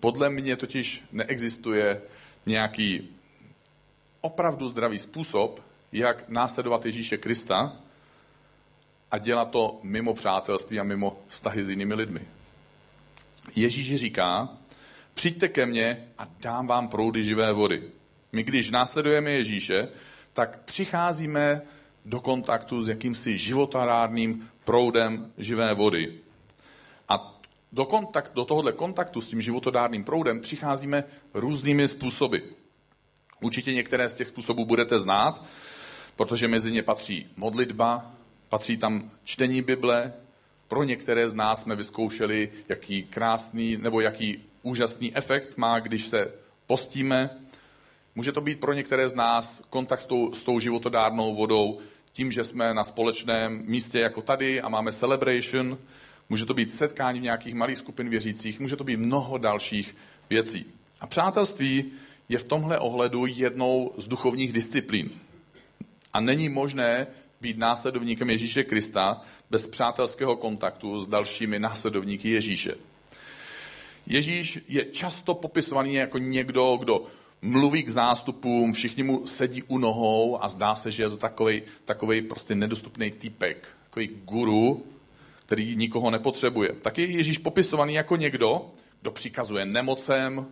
Podle 0.00 0.30
mě 0.30 0.56
totiž 0.56 1.04
neexistuje 1.12 2.02
nějaký 2.46 3.08
opravdu 4.20 4.68
zdravý 4.68 4.98
způsob, 4.98 5.60
jak 5.92 6.28
následovat 6.28 6.86
Ježíše 6.86 7.16
Krista 7.16 7.72
a 9.10 9.18
dělat 9.18 9.50
to 9.50 9.78
mimo 9.82 10.14
přátelství 10.14 10.80
a 10.80 10.84
mimo 10.84 11.16
vztahy 11.28 11.64
s 11.64 11.70
jinými 11.70 11.94
lidmi. 11.94 12.20
Ježíš 13.56 13.94
říká, 13.94 14.48
přijďte 15.16 15.48
ke 15.48 15.66
mně 15.66 16.08
a 16.18 16.28
dám 16.40 16.66
vám 16.66 16.88
proudy 16.88 17.24
živé 17.24 17.52
vody. 17.52 17.82
My 18.32 18.42
když 18.42 18.70
následujeme 18.70 19.30
Ježíše, 19.30 19.88
tak 20.32 20.64
přicházíme 20.64 21.62
do 22.04 22.20
kontaktu 22.20 22.82
s 22.82 22.88
jakýmsi 22.88 23.38
životarádným 23.38 24.48
proudem 24.64 25.32
živé 25.38 25.74
vody. 25.74 26.18
A 27.08 27.40
do, 27.72 27.84
kontakt, 27.84 28.32
do 28.34 28.44
tohohle 28.44 28.72
kontaktu 28.72 29.20
s 29.20 29.28
tím 29.28 29.42
životodárným 29.42 30.04
proudem 30.04 30.40
přicházíme 30.40 31.04
různými 31.34 31.88
způsoby. 31.88 32.38
Určitě 33.40 33.74
některé 33.74 34.08
z 34.08 34.14
těch 34.14 34.28
způsobů 34.28 34.64
budete 34.64 34.98
znát, 34.98 35.44
protože 36.16 36.48
mezi 36.48 36.72
ně 36.72 36.82
patří 36.82 37.26
modlitba, 37.36 38.12
patří 38.48 38.76
tam 38.76 39.10
čtení 39.24 39.62
Bible. 39.62 40.12
Pro 40.68 40.84
některé 40.84 41.28
z 41.28 41.34
nás 41.34 41.62
jsme 41.62 41.76
vyzkoušeli, 41.76 42.52
jaký 42.68 43.02
krásný 43.02 43.76
nebo 43.76 44.00
jaký 44.00 44.44
úžasný 44.66 45.16
efekt 45.16 45.56
má, 45.56 45.78
když 45.78 46.06
se 46.06 46.32
postíme. 46.66 47.30
Může 48.14 48.32
to 48.32 48.40
být 48.40 48.60
pro 48.60 48.72
některé 48.72 49.08
z 49.08 49.14
nás 49.14 49.62
kontakt 49.70 50.00
s 50.00 50.04
tou, 50.04 50.34
s 50.34 50.44
tou 50.44 50.60
životodárnou 50.60 51.34
vodou, 51.34 51.78
tím, 52.12 52.32
že 52.32 52.44
jsme 52.44 52.74
na 52.74 52.84
společném 52.84 53.62
místě 53.66 53.98
jako 53.98 54.22
tady 54.22 54.60
a 54.60 54.68
máme 54.68 54.92
celebration. 54.92 55.78
Může 56.28 56.46
to 56.46 56.54
být 56.54 56.74
setkání 56.74 57.20
nějakých 57.20 57.54
malých 57.54 57.78
skupin 57.78 58.08
věřících, 58.08 58.60
může 58.60 58.76
to 58.76 58.84
být 58.84 58.96
mnoho 58.96 59.38
dalších 59.38 59.96
věcí. 60.30 60.66
A 61.00 61.06
přátelství 61.06 61.84
je 62.28 62.38
v 62.38 62.44
tomhle 62.44 62.78
ohledu 62.78 63.26
jednou 63.26 63.92
z 63.96 64.06
duchovních 64.06 64.52
disciplín. 64.52 65.10
A 66.12 66.20
není 66.20 66.48
možné 66.48 67.06
být 67.40 67.58
následovníkem 67.58 68.30
Ježíše 68.30 68.64
Krista 68.64 69.22
bez 69.50 69.66
přátelského 69.66 70.36
kontaktu 70.36 71.00
s 71.00 71.06
dalšími 71.06 71.58
následovníky 71.58 72.30
Ježíše. 72.30 72.74
Ježíš 74.06 74.58
je 74.68 74.84
často 74.84 75.34
popisovaný 75.34 75.94
jako 75.94 76.18
někdo, 76.18 76.76
kdo 76.76 77.04
mluví 77.42 77.82
k 77.82 77.88
zástupům, 77.88 78.72
všichni 78.72 79.02
mu 79.02 79.26
sedí 79.26 79.62
u 79.62 79.78
nohou 79.78 80.44
a 80.44 80.48
zdá 80.48 80.74
se, 80.74 80.90
že 80.90 81.02
je 81.02 81.10
to 81.10 81.16
takový, 81.84 82.22
prostě 82.22 82.54
nedostupný 82.54 83.10
typek, 83.10 83.68
takový 83.84 84.08
guru, 84.24 84.86
který 85.46 85.76
nikoho 85.76 86.10
nepotřebuje. 86.10 86.72
Tak 86.72 86.98
je 86.98 87.06
Ježíš 87.06 87.38
popisovaný 87.38 87.94
jako 87.94 88.16
někdo, 88.16 88.70
kdo 89.02 89.10
přikazuje 89.10 89.66
nemocem, 89.66 90.46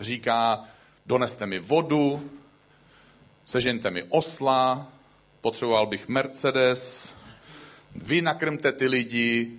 říká, 0.00 0.64
doneste 1.06 1.46
mi 1.46 1.58
vodu, 1.58 2.30
sežeňte 3.44 3.90
mi 3.90 4.02
osla, 4.02 4.88
potřeboval 5.40 5.86
bych 5.86 6.08
Mercedes, 6.08 7.14
vy 7.94 8.22
nakrmte 8.22 8.72
ty 8.72 8.86
lidi, 8.86 9.50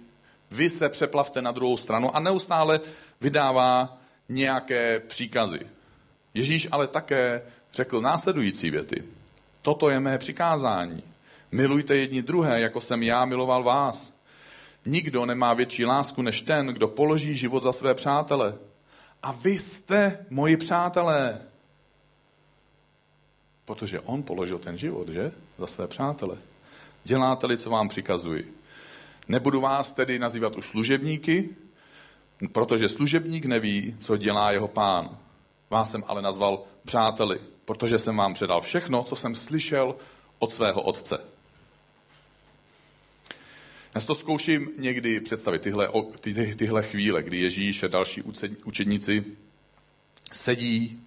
vy 0.52 0.70
se 0.70 0.90
přeplavte 0.90 1.42
na 1.42 1.52
druhou 1.52 1.78
stranu 1.78 2.16
a 2.16 2.20
neustále 2.20 2.80
vydává 3.22 3.98
nějaké 4.30 5.00
příkazy. 5.00 5.60
Ježíš 6.34 6.68
ale 6.72 6.88
také 6.88 7.42
řekl 7.74 8.02
následující 8.02 8.70
věty. 8.70 9.04
Toto 9.62 9.90
je 9.90 10.00
mé 10.00 10.18
přikázání. 10.18 11.04
Milujte 11.52 11.96
jedni 11.96 12.22
druhé, 12.22 12.62
jako 12.62 12.82
jsem 12.82 13.04
já 13.04 13.26
miloval 13.26 13.64
vás. 13.64 14.14
Nikdo 14.86 15.26
nemá 15.26 15.54
větší 15.54 15.86
lásku 15.86 16.22
než 16.22 16.42
ten, 16.42 16.68
kdo 16.68 16.88
položí 16.88 17.36
život 17.36 17.64
za 17.64 17.74
své 17.74 17.94
přátele. 17.94 18.56
A 19.24 19.32
vy 19.32 19.58
jste 19.58 20.26
moji 20.30 20.58
přátelé. 20.58 21.42
Protože 23.66 24.00
on 24.00 24.24
položil 24.24 24.60
ten 24.60 24.78
život, 24.78 25.10
že? 25.10 25.32
Za 25.58 25.68
své 25.68 25.88
přátele. 25.88 26.38
Děláte-li, 27.04 27.58
co 27.58 27.70
vám 27.70 27.90
přikazuji. 27.90 28.54
Nebudu 29.28 29.62
vás 29.62 29.94
tedy 29.94 30.20
nazývat 30.20 30.56
už 30.56 30.66
služebníky, 30.66 31.50
protože 32.52 32.90
služebník 32.90 33.46
neví, 33.46 33.96
co 34.00 34.18
dělá 34.18 34.52
jeho 34.52 34.68
pán. 34.68 35.18
Vás 35.70 35.92
jsem 35.92 36.04
ale 36.08 36.22
nazval 36.22 36.64
přáteli, 36.86 37.40
protože 37.66 38.00
jsem 38.00 38.18
vám 38.18 38.34
předal 38.34 38.62
všechno, 38.62 39.04
co 39.04 39.16
jsem 39.16 39.36
slyšel 39.36 39.96
od 40.40 40.54
svého 40.54 40.82
otce. 40.82 41.20
Já 43.96 44.02
to 44.02 44.16
zkouším 44.16 44.70
někdy 44.78 45.20
představit, 45.20 45.62
tyhle, 45.62 45.90
ty, 46.20 46.56
tyhle 46.56 46.84
chvíle, 46.84 47.24
kdy 47.24 47.38
Ježíš 47.38 47.84
a 47.84 47.88
další 47.88 48.22
učedníci 48.66 49.26
sedí 50.32 51.04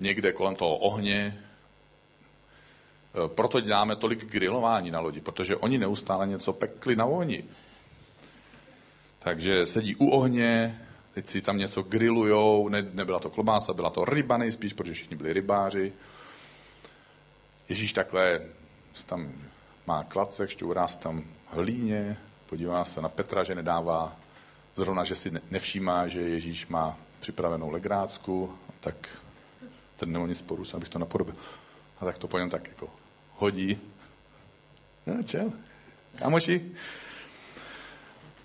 někde 0.00 0.32
kolem 0.32 0.54
toho 0.54 0.76
ohně. 0.76 1.42
Proto 3.26 3.60
děláme 3.60 3.96
tolik 3.96 4.24
grilování 4.24 4.90
na 4.90 5.00
lodi, 5.00 5.20
protože 5.20 5.56
oni 5.56 5.78
neustále 5.78 6.26
něco 6.26 6.52
pekli 6.52 6.96
na 6.96 7.04
ohni. 7.04 7.44
Takže 9.24 9.66
sedí 9.66 9.96
u 9.96 10.08
ohně, 10.08 10.80
teď 11.14 11.26
si 11.26 11.42
tam 11.42 11.58
něco 11.58 11.82
grillujou, 11.82 12.68
ne, 12.68 12.86
nebyla 12.92 13.18
to 13.18 13.30
klobása, 13.30 13.72
byla 13.72 13.90
to 13.90 14.04
ryba 14.04 14.36
nejspíš, 14.36 14.72
protože 14.72 14.94
všichni 14.94 15.16
byli 15.16 15.32
rybáři. 15.32 15.92
Ježíš 17.68 17.92
takhle 17.92 18.40
tam 19.06 19.32
má 19.86 20.04
klacek, 20.04 20.50
šťourá 20.50 20.88
se 20.88 20.98
tam 20.98 21.24
hlíně, 21.46 22.16
podívá 22.46 22.84
se 22.84 23.00
na 23.00 23.08
Petra, 23.08 23.44
že 23.44 23.54
nedává, 23.54 24.16
zrovna, 24.74 25.04
že 25.04 25.14
si 25.14 25.32
nevšímá, 25.50 26.08
že 26.08 26.20
Ježíš 26.20 26.66
má 26.66 26.96
připravenou 27.20 27.70
legrácku, 27.70 28.54
tak 28.80 29.08
ten 29.96 30.12
nemá 30.12 30.26
nic 30.26 30.38
sporu, 30.38 30.64
abych 30.74 30.88
to 30.88 30.98
napodobil. 30.98 31.34
A 32.00 32.04
tak 32.04 32.18
to 32.18 32.28
po 32.28 32.38
něm 32.38 32.50
tak 32.50 32.68
jako 32.68 32.90
hodí. 33.36 33.80
No, 35.06 35.22
čel, 35.22 35.52
kamoši. 36.18 36.72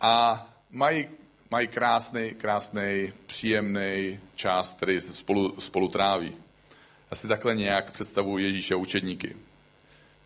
A 0.01 0.45
mají, 0.71 1.07
mají 1.51 1.67
krásný, 1.67 2.31
krásný, 2.31 3.13
příjemný 3.25 4.19
čas, 4.35 4.73
který 4.73 5.01
spolu, 5.01 5.61
spolu 5.61 5.87
tráví. 5.87 6.33
Já 7.11 7.17
si 7.17 7.27
takhle 7.27 7.55
nějak 7.55 7.91
představuji 7.91 8.45
Ježíše 8.45 8.75
učedníky. 8.75 9.35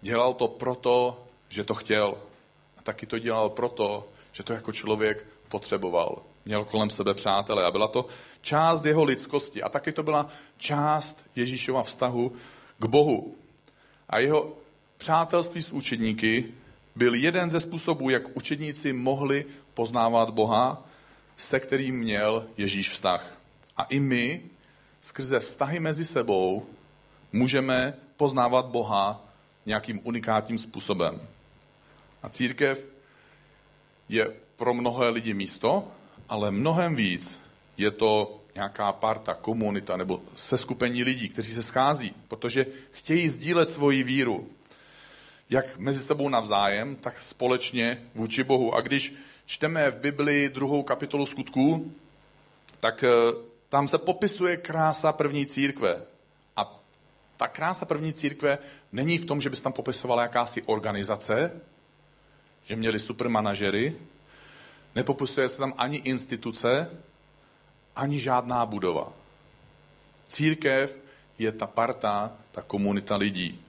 Dělal 0.01 0.33
to 0.33 0.47
proto, 0.47 1.23
že 1.49 1.63
to 1.63 1.73
chtěl. 1.73 2.17
A 2.77 2.81
taky 2.81 3.05
to 3.05 3.19
dělal 3.19 3.49
proto, 3.49 4.07
že 4.31 4.43
to 4.43 4.53
jako 4.53 4.71
člověk 4.71 5.25
potřeboval. 5.49 6.21
Měl 6.45 6.65
kolem 6.65 6.89
sebe 6.89 7.13
přátele 7.13 7.65
a 7.65 7.71
byla 7.71 7.87
to 7.87 8.05
část 8.41 8.85
jeho 8.85 9.03
lidskosti. 9.03 9.63
A 9.63 9.69
taky 9.69 9.91
to 9.91 10.03
byla 10.03 10.29
část 10.57 11.25
Ježíšova 11.35 11.83
vztahu 11.83 12.33
k 12.79 12.85
Bohu. 12.85 13.35
A 14.09 14.19
jeho 14.19 14.53
přátelství 14.97 15.61
s 15.61 15.71
učedníky 15.71 16.45
byl 16.95 17.13
jeden 17.13 17.49
ze 17.49 17.59
způsobů, 17.59 18.09
jak 18.09 18.37
učedníci 18.37 18.93
mohli 18.93 19.45
poznávat 19.73 20.29
Boha, 20.29 20.83
se 21.37 21.59
kterým 21.59 21.99
měl 21.99 22.45
Ježíš 22.57 22.89
vztah. 22.89 23.37
A 23.77 23.83
i 23.83 23.99
my 23.99 24.41
skrze 25.01 25.39
vztahy 25.39 25.79
mezi 25.79 26.05
sebou 26.05 26.65
můžeme 27.31 27.93
poznávat 28.17 28.65
Boha 28.65 29.25
nějakým 29.65 30.01
unikátním 30.03 30.57
způsobem. 30.57 31.21
A 32.23 32.29
církev 32.29 32.85
je 34.09 34.33
pro 34.55 34.73
mnohé 34.73 35.09
lidi 35.09 35.33
místo, 35.33 35.87
ale 36.29 36.51
mnohem 36.51 36.95
víc 36.95 37.39
je 37.77 37.91
to 37.91 38.39
nějaká 38.55 38.91
parta, 38.91 39.33
komunita 39.33 39.97
nebo 39.97 40.21
seskupení 40.35 41.03
lidí, 41.03 41.29
kteří 41.29 41.53
se 41.53 41.61
schází, 41.61 42.13
protože 42.27 42.65
chtějí 42.91 43.29
sdílet 43.29 43.69
svoji 43.69 44.03
víru. 44.03 44.49
Jak 45.49 45.77
mezi 45.77 46.03
sebou 46.03 46.29
navzájem, 46.29 46.95
tak 46.95 47.19
společně 47.19 48.01
vůči 48.15 48.43
Bohu. 48.43 48.75
A 48.75 48.81
když 48.81 49.13
čteme 49.51 49.91
v 49.91 49.97
Bibli 49.97 50.49
druhou 50.49 50.83
kapitolu 50.83 51.25
skutků, 51.25 51.91
tak 52.79 53.03
eh, 53.03 53.09
tam 53.69 53.87
se 53.87 53.97
popisuje 53.97 54.57
krása 54.57 55.11
první 55.11 55.45
církve. 55.45 56.01
A 56.55 56.79
ta 57.37 57.47
krása 57.47 57.85
první 57.85 58.13
církve 58.13 58.57
není 58.91 59.17
v 59.17 59.25
tom, 59.25 59.41
že 59.41 59.49
by 59.49 59.55
se 59.55 59.63
tam 59.63 59.73
popisovala 59.73 60.21
jakási 60.21 60.61
organizace, 60.61 61.51
že 62.63 62.75
měli 62.75 62.99
supermanažery, 62.99 63.95
nepopisuje 64.95 65.49
se 65.49 65.57
tam 65.57 65.73
ani 65.77 65.97
instituce, 65.97 66.89
ani 67.95 68.19
žádná 68.19 68.65
budova. 68.65 69.13
Církev 70.27 70.99
je 71.39 71.51
ta 71.51 71.67
parta, 71.67 72.31
ta 72.51 72.61
komunita 72.61 73.15
lidí. 73.15 73.59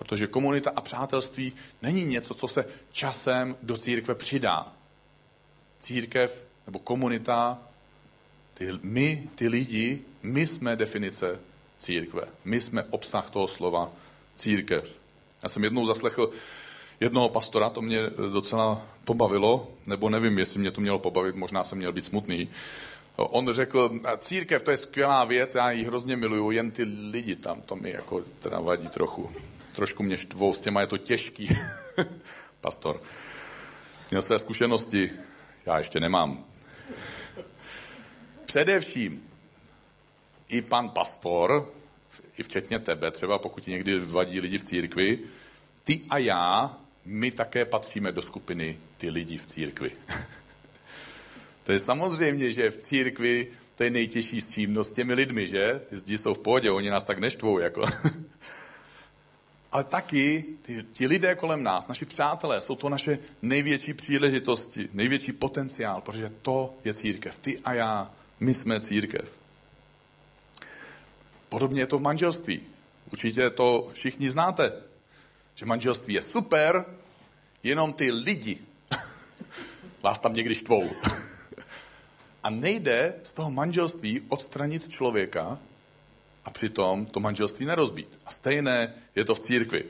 Protože 0.00 0.26
komunita 0.26 0.72
a 0.76 0.80
přátelství 0.80 1.52
není 1.82 2.04
něco, 2.04 2.34
co 2.34 2.48
se 2.48 2.64
časem 2.92 3.56
do 3.62 3.76
církve 3.76 4.14
přidá. 4.14 4.72
Církev 5.80 6.44
nebo 6.66 6.78
komunita, 6.78 7.58
ty, 8.54 8.68
my, 8.82 9.28
ty 9.34 9.48
lidi, 9.48 10.00
my 10.22 10.46
jsme 10.46 10.76
definice 10.76 11.40
církve. 11.78 12.22
My 12.44 12.60
jsme 12.60 12.84
obsah 12.90 13.30
toho 13.30 13.48
slova 13.48 13.92
církev. 14.34 14.84
Já 15.42 15.48
jsem 15.48 15.64
jednou 15.64 15.86
zaslechl 15.86 16.30
jednoho 17.00 17.28
pastora, 17.28 17.70
to 17.70 17.82
mě 17.82 18.02
docela 18.32 18.82
pobavilo, 19.04 19.68
nebo 19.86 20.10
nevím, 20.10 20.38
jestli 20.38 20.60
mě 20.60 20.70
to 20.70 20.80
mělo 20.80 20.98
pobavit, 20.98 21.36
možná 21.36 21.64
jsem 21.64 21.78
měl 21.78 21.92
být 21.92 22.04
smutný. 22.04 22.48
On 23.16 23.52
řekl, 23.52 24.00
církev 24.18 24.62
to 24.62 24.70
je 24.70 24.76
skvělá 24.76 25.24
věc, 25.24 25.54
já 25.54 25.70
ji 25.70 25.84
hrozně 25.84 26.16
miluju, 26.16 26.50
jen 26.50 26.70
ty 26.70 26.82
lidi 26.84 27.36
tam, 27.36 27.60
to 27.60 27.76
mi 27.76 27.90
jako 27.90 28.22
teda 28.38 28.60
vadí 28.60 28.88
trochu. 28.88 29.30
Trošku 29.80 30.02
mě 30.02 30.16
štvou, 30.16 30.52
s 30.52 30.60
těma 30.60 30.80
je 30.80 30.86
to 30.86 30.98
těžký. 30.98 31.48
Pastor 32.60 33.02
měl 34.10 34.22
své 34.22 34.38
zkušenosti, 34.38 35.10
já 35.66 35.78
ještě 35.78 36.00
nemám. 36.00 36.44
Především 38.44 39.22
i 40.48 40.62
pan 40.62 40.88
pastor, 40.88 41.72
i 42.38 42.42
včetně 42.42 42.78
tebe, 42.78 43.10
třeba 43.10 43.38
pokud 43.38 43.66
někdy 43.66 44.00
vadí 44.00 44.40
lidi 44.40 44.58
v 44.58 44.62
církvi, 44.62 45.18
ty 45.84 46.00
a 46.10 46.18
já, 46.18 46.76
my 47.04 47.30
také 47.30 47.64
patříme 47.64 48.12
do 48.12 48.22
skupiny 48.22 48.78
ty 48.96 49.10
lidi 49.10 49.38
v 49.38 49.46
církvi. 49.46 49.90
to 51.64 51.72
je 51.72 51.78
samozřejmě, 51.78 52.52
že 52.52 52.70
v 52.70 52.76
církvi 52.76 53.48
to 53.76 53.84
je 53.84 53.90
nejtěžší 53.90 54.40
s 54.40 54.50
čím, 54.50 54.74
no 54.74 54.84
s 54.84 54.92
těmi 54.92 55.14
lidmi, 55.14 55.46
že? 55.46 55.80
Ty 55.88 55.96
zdi 55.96 56.18
jsou 56.18 56.34
v 56.34 56.38
pohodě, 56.38 56.70
oni 56.70 56.90
nás 56.90 57.04
tak 57.04 57.18
neštvou, 57.18 57.58
jako. 57.58 57.84
Ale 59.72 59.84
taky 59.84 60.44
ty, 60.62 60.84
ti 60.92 61.06
lidé 61.06 61.34
kolem 61.34 61.62
nás, 61.62 61.86
naši 61.86 62.04
přátelé, 62.04 62.60
jsou 62.60 62.74
to 62.74 62.88
naše 62.88 63.18
největší 63.42 63.94
příležitosti, 63.94 64.88
největší 64.92 65.32
potenciál, 65.32 66.00
protože 66.00 66.32
to 66.42 66.74
je 66.84 66.94
církev. 66.94 67.38
Ty 67.38 67.58
a 67.58 67.72
já, 67.72 68.10
my 68.40 68.54
jsme 68.54 68.80
církev. 68.80 69.32
Podobně 71.48 71.82
je 71.82 71.86
to 71.86 71.98
v 71.98 72.02
manželství. 72.02 72.60
Určitě 73.12 73.50
to 73.50 73.90
všichni 73.92 74.30
znáte, 74.30 74.72
že 75.54 75.66
manželství 75.66 76.14
je 76.14 76.22
super, 76.22 76.84
jenom 77.62 77.92
ty 77.92 78.10
lidi 78.10 78.58
vás 80.02 80.20
tam 80.20 80.32
někdy 80.32 80.54
štvou. 80.54 80.90
A 82.42 82.50
nejde 82.50 83.14
z 83.22 83.32
toho 83.32 83.50
manželství 83.50 84.20
odstranit 84.28 84.88
člověka 84.88 85.58
a 86.50 86.52
přitom 86.52 87.06
to 87.06 87.20
manželství 87.20 87.66
nerozbít. 87.66 88.18
A 88.26 88.30
stejné 88.30 88.94
je 89.14 89.24
to 89.24 89.34
v 89.34 89.40
církvi. 89.40 89.84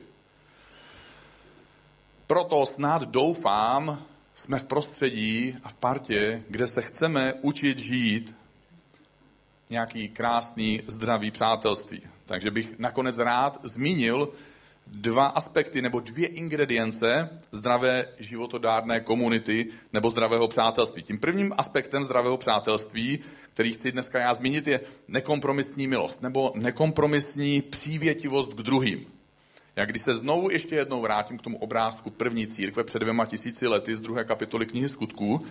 Proto 2.27 2.67
snad 2.67 3.03
doufám, 3.03 4.05
jsme 4.35 4.59
v 4.59 4.65
prostředí 4.65 5.57
a 5.65 5.69
v 5.69 5.75
partě, 5.75 6.43
kde 6.49 6.67
se 6.67 6.83
chceme 6.83 7.35
učit 7.41 7.79
žít 7.79 8.37
nějaký 9.71 10.09
krásný, 10.09 10.83
zdravý 10.87 11.31
přátelství. 11.31 12.03
Takže 12.27 12.51
bych 12.51 12.79
nakonec 12.79 13.19
rád 13.19 13.61
zmínil 13.63 14.29
dva 14.93 15.27
aspekty 15.27 15.83
nebo 15.83 16.01
dvě 16.01 16.27
ingredience 16.27 17.29
zdravé 17.53 18.09
životodárné 18.19 19.01
komunity 19.01 19.67
nebo 19.93 20.11
zdravého 20.11 20.49
přátelství. 20.49 21.03
Tím 21.03 21.19
prvním 21.19 21.55
aspektem 21.57 22.05
zdravého 22.05 22.37
přátelství, 22.37 23.19
který 23.53 23.73
chci 23.73 23.93
dneska 23.93 24.19
já 24.19 24.35
zmínit, 24.35 24.67
je 24.67 24.81
nekompromisní 25.09 25.87
milost 25.87 26.23
nebo 26.23 26.53
nekompromisní 26.55 27.63
přívětivost 27.63 28.55
k 28.55 28.63
druhým. 28.63 29.07
Jak 29.77 29.91
když 29.91 30.03
se 30.03 30.15
znovu 30.15 30.51
ještě 30.51 30.75
jednou 30.75 31.01
vrátím 31.01 31.39
k 31.39 31.43
tomu 31.43 31.59
obrázku 31.59 32.11
první 32.11 32.47
církve 32.47 32.85
před 32.85 32.99
dvěma 32.99 33.27
tisíci 33.27 33.67
lety 33.67 33.97
z 33.97 34.01
druhé 34.01 34.25
kapitoly 34.25 34.67
knihy 34.67 34.89
skutků, 34.89 35.45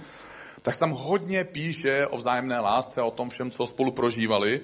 tak 0.61 0.79
tam 0.79 0.91
hodně 0.91 1.43
píše 1.43 2.07
o 2.07 2.17
vzájemné 2.17 2.59
lásce, 2.59 3.01
o 3.01 3.11
tom 3.11 3.29
všem, 3.29 3.51
co 3.51 3.67
spolu 3.67 3.91
prožívali. 3.91 4.61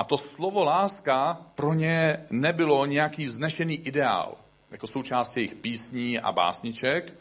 A 0.00 0.04
to 0.04 0.18
slovo 0.18 0.64
láska 0.64 1.38
pro 1.54 1.74
ně 1.74 2.26
nebylo 2.30 2.86
nějaký 2.86 3.26
vznešený 3.26 3.74
ideál, 3.74 4.34
jako 4.70 4.86
součást 4.86 5.36
jejich 5.36 5.54
písní 5.54 6.18
a 6.18 6.32
básniček, 6.32 7.14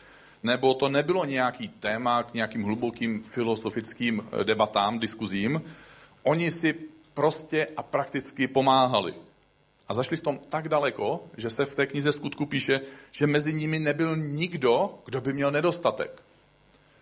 nebo 0.44 0.74
to 0.74 0.90
nebylo 0.90 1.26
nějaký 1.26 1.68
téma 1.68 2.24
k 2.24 2.34
nějakým 2.34 2.64
hlubokým 2.64 3.24
filozofickým 3.24 4.24
eh, 4.32 4.44
debatám, 4.44 5.00
diskuzím. 5.00 5.62
Oni 6.24 6.52
si 6.52 6.76
prostě 7.14 7.68
a 7.78 7.84
prakticky 7.84 8.48
pomáhali. 8.48 9.14
A 9.88 9.94
zašli 9.94 10.18
s 10.18 10.22
tom 10.22 10.40
tak 10.50 10.70
daleko, 10.70 11.24
že 11.38 11.50
se 11.50 11.66
v 11.66 11.76
té 11.76 11.88
knize 11.88 12.12
skutku 12.12 12.46
píše, 12.46 12.82
že 13.12 13.28
mezi 13.28 13.54
nimi 13.54 13.80
nebyl 13.80 14.18
nikdo, 14.18 15.00
kdo 15.06 15.22
by 15.22 15.34
měl 15.34 15.52
nedostatek. 15.52 16.24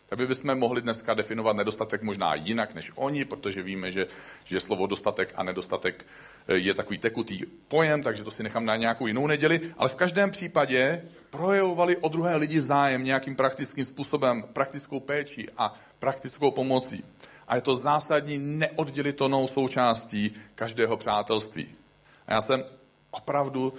Tak 0.09 0.27
bychom 0.27 0.55
mohli 0.55 0.81
dneska 0.81 1.13
definovat 1.13 1.55
nedostatek 1.55 2.01
možná 2.01 2.35
jinak 2.35 2.73
než 2.73 2.91
oni, 2.95 3.25
protože 3.25 3.61
víme, 3.61 3.91
že, 3.91 4.07
že 4.43 4.59
slovo 4.59 4.87
dostatek 4.87 5.33
a 5.35 5.43
nedostatek 5.43 6.05
eh, 6.47 6.57
je 6.57 6.73
takový 6.73 6.97
tekutý 6.97 7.41
pojem, 7.67 8.03
takže 8.03 8.23
to 8.23 8.31
si 8.31 8.43
nechám 8.43 8.65
na 8.65 8.75
nějakou 8.75 9.07
jinou 9.07 9.27
neděli. 9.27 9.73
Ale 9.77 9.89
v 9.89 9.95
každém 9.95 10.31
případě 10.31 11.01
projevovali 11.29 11.97
o 11.97 12.09
druhé 12.09 12.35
lidi 12.35 12.61
zájem 12.61 13.03
nějakým 13.03 13.35
praktickým 13.35 13.85
způsobem, 13.85 14.43
praktickou 14.53 14.99
péči 14.99 15.47
a 15.57 15.75
praktickou 15.99 16.51
pomocí. 16.51 17.03
A 17.47 17.55
je 17.55 17.61
to 17.61 17.75
zásadní 17.75 18.37
neoddělitelnou 18.37 19.47
součástí 19.47 20.35
každého 20.55 20.97
přátelství. 20.97 21.67
A 22.27 22.33
já 22.33 22.41
jsem 22.41 22.63
opravdu 23.11 23.73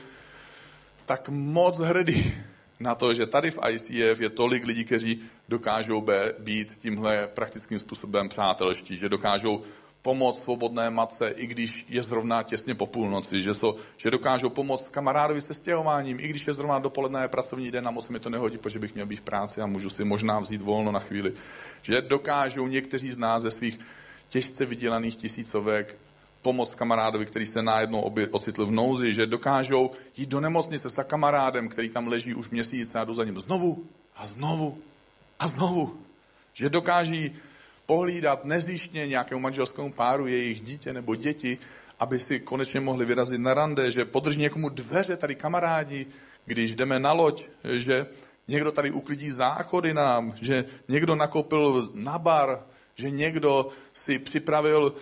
tak 1.07 1.29
moc 1.29 1.79
hrdý 1.79 2.35
na 2.81 2.95
to, 2.95 3.15
že 3.15 3.27
tady 3.27 3.51
v 3.51 3.59
ICF 3.71 4.21
je 4.21 4.31
tolik 4.31 4.67
lidí, 4.67 4.85
kteří 4.85 5.23
dokážou 5.49 6.07
být 6.39 6.77
tímhle 6.77 7.29
praktickým 7.35 7.79
způsobem 7.79 8.29
přátelští, 8.29 8.97
že 8.97 9.09
dokážou 9.09 9.63
pomoct 10.03 10.43
svobodné 10.43 10.91
matce, 10.91 11.29
i 11.29 11.47
když 11.47 11.87
je 11.89 12.03
zrovna 12.03 12.43
těsně 12.43 12.75
po 12.75 12.87
půlnoci, 12.87 13.41
že, 13.43 13.55
so, 13.55 13.81
že 13.97 14.11
dokážou 14.11 14.49
pomoct 14.49 14.89
kamarádovi 14.89 15.41
se 15.41 15.55
stěhováním, 15.55 16.21
i 16.21 16.29
když 16.29 16.47
je 16.47 16.55
zrovna 16.55 16.79
dopoledne 16.79 17.23
je 17.23 17.29
pracovní 17.29 17.71
den 17.71 17.89
a 17.89 17.91
moc 17.91 18.09
mi 18.09 18.21
to 18.21 18.31
nehodí, 18.31 18.59
protože 18.59 18.79
bych 18.79 18.95
měl 18.95 19.07
být 19.07 19.21
v 19.21 19.23
práci 19.23 19.61
a 19.61 19.67
můžu 19.67 19.91
si 19.91 20.05
možná 20.05 20.41
vzít 20.41 20.63
volno 20.63 20.93
na 20.93 21.01
chvíli. 21.01 21.33
Že 21.83 22.01
dokážou 22.01 22.67
někteří 22.67 23.11
z 23.11 23.19
nás 23.19 23.43
ze 23.43 23.51
svých 23.51 23.79
těžce 24.29 24.67
vydělaných 24.67 25.17
tisícovek 25.17 25.99
pomoct 26.43 26.75
kamarádovi, 26.75 27.27
který 27.27 27.47
se 27.47 27.63
najednou 27.63 28.01
ocitl 28.31 28.67
v 28.67 28.71
nouzi, 28.71 29.15
že 29.15 29.27
dokážou 29.27 29.91
jít 30.17 30.29
do 30.29 30.41
nemocnice 30.41 30.89
za 30.89 31.05
kamarádem, 31.05 31.69
který 31.69 31.91
tam 31.91 32.09
leží 32.09 32.35
už 32.35 32.51
měsíc 32.51 32.95
a 32.95 33.05
jdu 33.05 33.15
za 33.15 33.25
ním 33.25 33.41
znovu 33.41 33.85
a 34.17 34.27
znovu 34.27 34.79
a 35.39 35.49
znovu. 35.49 36.01
Že 36.55 36.71
dokáží 36.71 37.37
pohlídat 37.87 38.45
nezjištně 38.45 39.07
nějakému 39.07 39.41
manželskému 39.41 39.93
páru 39.93 40.27
jejich 40.27 40.61
dítě 40.61 40.93
nebo 40.93 41.15
děti, 41.15 41.59
aby 41.99 42.19
si 42.19 42.41
konečně 42.41 42.81
mohli 42.81 43.05
vyrazit 43.05 43.41
na 43.41 43.55
rande, 43.55 43.91
že 43.91 44.05
podrží 44.05 44.41
někomu 44.41 44.69
dveře 44.69 45.17
tady 45.17 45.35
kamarádi, 45.35 46.07
když 46.45 46.75
jdeme 46.75 46.99
na 46.99 47.13
loď, 47.13 47.49
že 47.65 48.07
někdo 48.49 48.73
tady 48.73 48.91
uklidí 48.91 49.31
záchody 49.31 49.95
nám, 49.95 50.35
že 50.41 50.65
někdo 50.89 51.15
nakoupil 51.15 51.91
na 51.95 52.19
bar, 52.19 52.63
že 52.95 53.11
někdo 53.11 53.69
si 53.93 54.19
připravil 54.19 54.95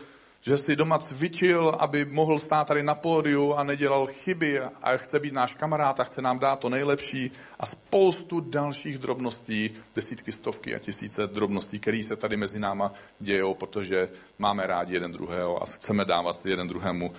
že 0.46 0.56
si 0.56 0.76
doma 0.76 0.98
cvičil, 0.98 1.68
aby 1.78 2.04
mohl 2.04 2.38
stát 2.38 2.66
tady 2.66 2.82
na 2.82 2.94
pódiu 2.94 3.52
a 3.52 3.62
nedělal 3.64 4.06
chyby 4.06 4.60
a 4.60 4.96
chce 4.96 5.20
být 5.20 5.34
náš 5.34 5.54
kamarád 5.54 6.00
a 6.00 6.04
chce 6.04 6.22
nám 6.22 6.38
dát 6.38 6.60
to 6.60 6.68
nejlepší 6.68 7.30
a 7.58 7.66
spoustu 7.66 8.40
dalších 8.40 8.98
drobností, 8.98 9.70
desítky, 9.94 10.32
stovky 10.32 10.74
a 10.74 10.78
tisíce 10.78 11.26
drobností, 11.26 11.80
které 11.80 12.04
se 12.04 12.16
tady 12.16 12.36
mezi 12.36 12.58
náma 12.58 12.92
dějou, 13.18 13.54
protože 13.54 14.08
máme 14.38 14.66
rádi 14.66 14.94
jeden 14.94 15.12
druhého 15.12 15.62
a 15.62 15.66
chceme 15.66 16.04
dávat 16.04 16.38
si 16.38 16.50
jeden 16.50 16.68
druhému 16.68 17.12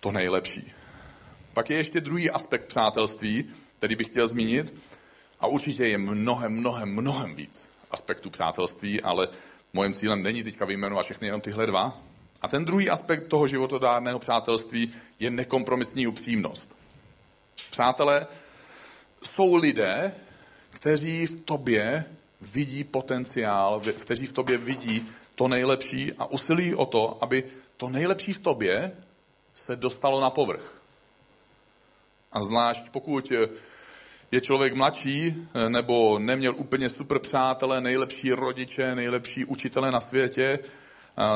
to 0.00 0.12
nejlepší. 0.12 0.72
Pak 1.54 1.70
je 1.70 1.76
ještě 1.76 2.00
druhý 2.00 2.30
aspekt 2.30 2.66
přátelství, 2.66 3.44
který 3.78 3.96
bych 3.96 4.06
chtěl 4.06 4.28
zmínit 4.28 4.74
a 5.40 5.46
určitě 5.46 5.86
je 5.86 5.98
mnohem, 5.98 6.52
mnohem, 6.52 6.94
mnohem 6.94 7.34
víc 7.34 7.70
aspektů 7.90 8.30
přátelství, 8.30 9.02
ale 9.02 9.28
mojím 9.72 9.94
cílem 9.94 10.22
není 10.22 10.42
teďka 10.42 10.64
vyjmenovat 10.64 11.04
všechny 11.04 11.28
jenom 11.28 11.40
tyhle 11.40 11.66
dva, 11.66 12.11
a 12.42 12.48
ten 12.48 12.64
druhý 12.64 12.90
aspekt 12.90 13.28
toho 13.28 13.46
životodárného 13.46 14.18
přátelství 14.18 14.94
je 15.18 15.30
nekompromisní 15.30 16.06
upřímnost. 16.06 16.76
Přátelé 17.70 18.26
jsou 19.22 19.54
lidé, 19.54 20.14
kteří 20.70 21.26
v 21.26 21.40
tobě 21.40 22.04
vidí 22.40 22.84
potenciál, 22.84 23.80
kteří 23.80 24.26
v 24.26 24.32
tobě 24.32 24.58
vidí 24.58 25.08
to 25.34 25.48
nejlepší 25.48 26.12
a 26.12 26.24
usilují 26.24 26.74
o 26.74 26.86
to, 26.86 27.18
aby 27.20 27.44
to 27.76 27.88
nejlepší 27.88 28.32
v 28.32 28.38
tobě 28.38 28.92
se 29.54 29.76
dostalo 29.76 30.20
na 30.20 30.30
povrch. 30.30 30.82
A 32.32 32.42
zvlášť 32.42 32.90
pokud 32.90 33.32
je 34.32 34.40
člověk 34.40 34.74
mladší 34.74 35.48
nebo 35.68 36.18
neměl 36.18 36.54
úplně 36.56 36.90
super 36.90 37.18
přátele, 37.18 37.80
nejlepší 37.80 38.32
rodiče, 38.32 38.94
nejlepší 38.94 39.44
učitele 39.44 39.90
na 39.90 40.00
světě, 40.00 40.58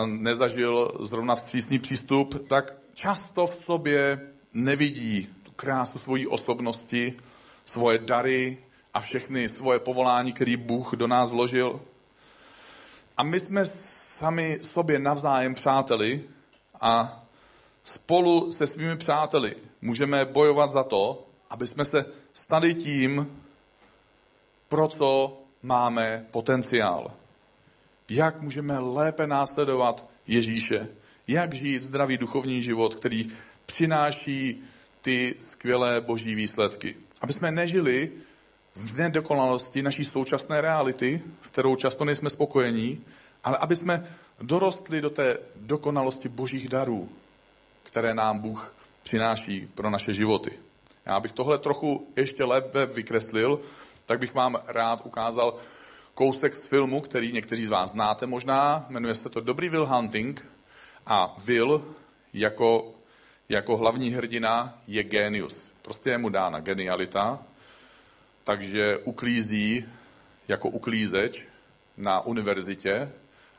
nezažil 0.07 0.93
zrovna 1.01 1.35
vstřícný 1.35 1.79
přístup, 1.79 2.49
tak 2.49 2.75
často 2.95 3.47
v 3.47 3.55
sobě 3.55 4.21
nevidí 4.55 5.29
tu 5.43 5.53
krásu 5.53 5.99
svojí 5.99 6.27
osobnosti, 6.27 7.15
svoje 7.65 7.99
dary 7.99 8.59
a 8.95 9.01
všechny 9.01 9.49
svoje 9.49 9.79
povolání, 9.79 10.33
který 10.33 10.57
Bůh 10.57 10.93
do 10.93 11.07
nás 11.07 11.31
vložil. 11.31 11.81
A 13.17 13.23
my 13.23 13.41
jsme 13.41 13.67
sami 13.67 14.59
sobě 14.63 14.99
navzájem 14.99 15.55
přáteli 15.55 16.25
a 16.81 17.23
spolu 17.85 18.53
se 18.53 18.67
svými 18.67 18.97
přáteli 18.97 19.57
můžeme 19.83 20.25
bojovat 20.25 20.71
za 20.71 20.85
to, 20.85 21.27
aby 21.51 21.67
jsme 21.67 21.85
se 21.85 22.07
stali 22.33 22.75
tím, 22.75 23.41
pro 24.69 24.89
co 24.89 25.39
máme 25.63 26.27
potenciál 26.31 27.11
jak 28.09 28.43
můžeme 28.43 28.79
lépe 28.79 29.27
následovat 29.27 30.05
Ježíše. 30.27 30.89
Jak 31.29 31.55
žít 31.55 31.83
zdravý 31.83 32.19
duchovní 32.19 32.63
život, 32.63 32.95
který 32.95 33.33
přináší 33.67 34.65
ty 35.03 35.35
skvělé 35.41 36.01
boží 36.01 36.35
výsledky. 36.35 36.97
Aby 37.21 37.33
jsme 37.33 37.51
nežili 37.51 38.13
v 38.77 38.99
nedokonalosti 38.99 39.83
naší 39.83 40.05
současné 40.05 40.61
reality, 40.61 41.23
s 41.43 41.51
kterou 41.51 41.77
často 41.77 42.05
nejsme 42.05 42.31
spokojení, 42.31 43.05
ale 43.45 43.57
aby 43.57 43.77
jsme 43.77 44.07
dorostli 44.41 45.01
do 45.01 45.11
té 45.11 45.39
dokonalosti 45.57 46.29
božích 46.29 46.69
darů, 46.69 47.09
které 47.83 48.15
nám 48.15 48.39
Bůh 48.39 48.75
přináší 49.03 49.69
pro 49.75 49.91
naše 49.91 50.15
životy. 50.15 50.51
Já 51.07 51.21
bych 51.21 51.33
tohle 51.33 51.59
trochu 51.59 52.09
ještě 52.17 52.45
lépe 52.45 52.87
vykreslil, 52.87 53.61
tak 54.07 54.19
bych 54.19 54.35
vám 54.35 54.59
rád 54.67 55.07
ukázal 55.07 55.55
kousek 56.17 56.57
z 56.57 56.67
filmu, 56.67 57.01
který 57.01 57.33
někteří 57.33 57.65
z 57.65 57.69
vás 57.69 57.91
znáte 57.91 58.27
možná. 58.27 58.87
Jmenuje 58.89 59.15
se 59.15 59.29
to 59.29 59.41
Dobrý 59.41 59.69
Will 59.69 59.87
Hunting 59.87 60.47
a 61.07 61.37
Will 61.45 61.95
jako, 62.33 62.95
jako 63.49 63.77
hlavní 63.77 64.11
hrdina 64.11 64.79
je 64.87 65.03
genius. 65.03 65.73
Prostě 65.83 66.11
je 66.11 66.19
mu 66.19 66.29
dána 66.29 66.61
genialita, 66.61 67.39
takže 68.45 68.99
uklízí 68.99 69.85
jako 70.49 70.69
uklízeč 70.69 71.49
na 71.97 72.21
univerzitě 72.21 73.13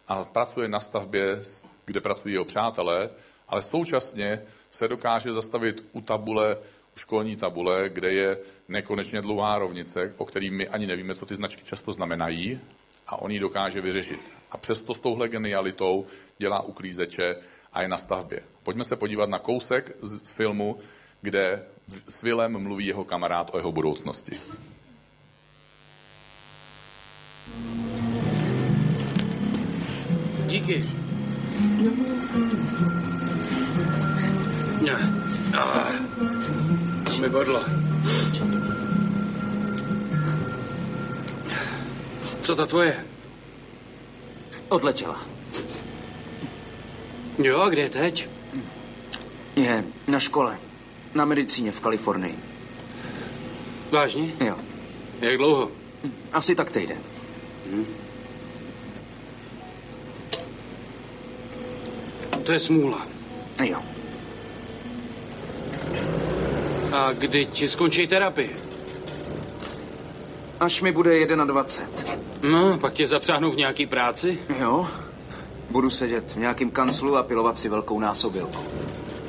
a 0.07 0.23
pracuje 0.23 0.67
na 0.67 0.79
stavbě, 0.79 1.41
kde 1.85 2.01
pracují 2.01 2.33
jeho 2.33 2.45
přátelé, 2.45 3.09
ale 3.47 3.61
současně 3.61 4.41
se 4.71 4.87
dokáže 4.87 5.33
zastavit 5.33 5.85
u 5.91 6.01
tabule, 6.01 6.57
školní 6.97 7.35
tabule, 7.35 7.89
kde 7.89 8.13
je 8.13 8.37
nekonečně 8.67 9.21
dlouhá 9.21 9.59
rovnice, 9.59 10.13
o 10.17 10.25
který 10.25 10.51
my 10.51 10.67
ani 10.67 10.87
nevíme, 10.87 11.15
co 11.15 11.25
ty 11.25 11.35
značky 11.35 11.63
často 11.65 11.91
znamenají, 11.91 12.59
a 13.07 13.21
on 13.21 13.31
ji 13.31 13.39
dokáže 13.39 13.81
vyřešit. 13.81 14.19
A 14.51 14.57
přesto 14.57 14.93
s 14.93 14.99
touhle 14.99 15.27
genialitou 15.27 16.05
dělá 16.37 16.61
uklízeče 16.61 17.35
a 17.73 17.81
je 17.81 17.87
na 17.87 17.97
stavbě. 17.97 18.43
Pojďme 18.63 18.85
se 18.85 18.95
podívat 18.95 19.29
na 19.29 19.39
kousek 19.39 19.91
z 20.01 20.31
filmu, 20.31 20.79
kde 21.21 21.63
s 22.09 22.23
Willem 22.23 22.59
mluví 22.59 22.85
jeho 22.85 23.03
kamarád 23.03 23.51
o 23.53 23.57
jeho 23.57 23.71
budoucnosti. 23.71 24.39
Díky. 30.47 30.85
Ne. 34.81 35.23
Ah, 35.53 35.91
to 37.17 37.23
mi 37.23 37.29
bodlo. 37.29 37.63
Co 42.43 42.55
ta 42.55 42.65
tvoje? 42.65 43.05
Odletěla. 44.69 45.21
Jo, 47.37 47.59
a 47.59 47.69
kde 47.69 47.81
je 47.81 47.89
teď? 47.89 48.27
Je 49.55 49.83
na 50.07 50.19
škole. 50.19 50.57
Na 51.15 51.25
medicíně 51.25 51.71
v 51.71 51.79
Kalifornii. 51.79 52.35
Vážně? 53.91 54.33
Jo. 54.45 54.55
Jak 55.21 55.37
dlouho? 55.37 55.71
Asi 56.33 56.55
tak 56.55 56.71
týden. 56.71 56.97
To 62.43 62.51
je 62.51 62.59
smůla. 62.59 63.07
Jo. 63.63 63.96
A 66.97 67.13
kdy 67.13 67.45
ti 67.45 67.69
skončí 67.69 68.07
terapie? 68.07 68.49
Až 70.59 70.81
mi 70.81 70.91
bude 70.91 71.25
21. 71.25 72.15
No, 72.41 72.77
pak 72.77 72.93
tě 72.93 73.07
zapřáhnou 73.07 73.51
v 73.51 73.55
nějaký 73.55 73.85
práci? 73.85 74.39
Jo. 74.59 74.87
Budu 75.69 75.89
sedět 75.89 76.31
v 76.31 76.35
nějakém 76.35 76.71
kanclu 76.71 77.17
a 77.17 77.23
pilovat 77.23 77.57
si 77.57 77.69
velkou 77.69 77.99
násobilku. 77.99 78.57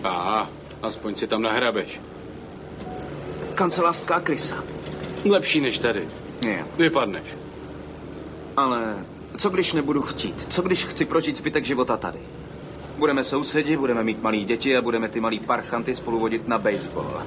Aha, 0.05 0.51
aspoň 0.83 1.15
si 1.15 1.27
tam 1.27 1.43
nahrabeš. 1.43 2.01
Kancelářská 3.55 4.21
krysa. 4.21 4.65
Lepší 5.25 5.61
než 5.61 5.79
tady. 5.79 6.09
Jo. 6.43 6.65
Vypadneš. 6.77 7.25
Ale 8.57 9.05
co 9.37 9.51
když 9.51 9.73
nebudu 9.73 10.03
chtít? 10.03 10.47
Co 10.53 10.63
když 10.63 10.85
chci 10.85 11.05
prožít 11.05 11.37
zbytek 11.37 11.65
života 11.65 11.97
tady? 11.97 12.19
Budeme 12.99 13.25
sousedi, 13.25 13.77
budeme 13.77 14.03
mít 14.03 14.23
malí 14.23 14.45
děti 14.45 14.77
a 14.77 14.83
budeme 14.83 15.09
ty 15.09 15.21
malí 15.21 15.41
parchanty 15.41 15.95
spolu 15.95 16.19
vodit 16.19 16.49
na 16.49 16.59
baseball. 16.59 17.23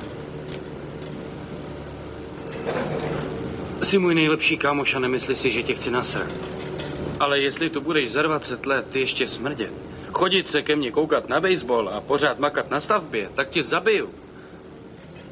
Jsi 3.91 3.97
můj 3.97 4.15
nejlepší 4.15 4.57
kámoš 4.57 4.95
a 4.95 4.99
nemyslí 4.99 5.35
si, 5.35 5.51
že 5.51 5.63
tě 5.63 5.73
chci 5.73 5.91
nasrat. 5.91 6.27
Ale 7.19 7.39
jestli 7.39 7.69
tu 7.69 7.81
budeš 7.81 8.11
za 8.11 8.21
20 8.21 8.65
let 8.65 8.85
ty 8.89 8.99
ještě 8.99 9.27
smrdět, 9.27 9.73
chodit 10.13 10.47
se 10.47 10.61
ke 10.61 10.75
mně 10.75 10.91
koukat 10.91 11.29
na 11.29 11.41
baseball 11.41 11.89
a 11.89 12.01
pořád 12.01 12.39
makat 12.39 12.69
na 12.69 12.79
stavbě, 12.79 13.29
tak 13.35 13.49
tě 13.49 13.63
zabiju. 13.63 14.09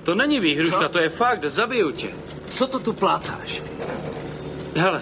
To 0.03 0.15
není 0.15 0.39
výhruška, 0.39 0.79
Co? 0.79 0.89
to 0.89 0.99
je 0.99 1.09
fakt, 1.09 1.45
zabiju 1.45 1.91
tě. 1.91 2.09
Co 2.49 2.67
to 2.67 2.79
tu 2.79 2.93
plácáš? 2.93 3.61
Hele, 4.75 5.01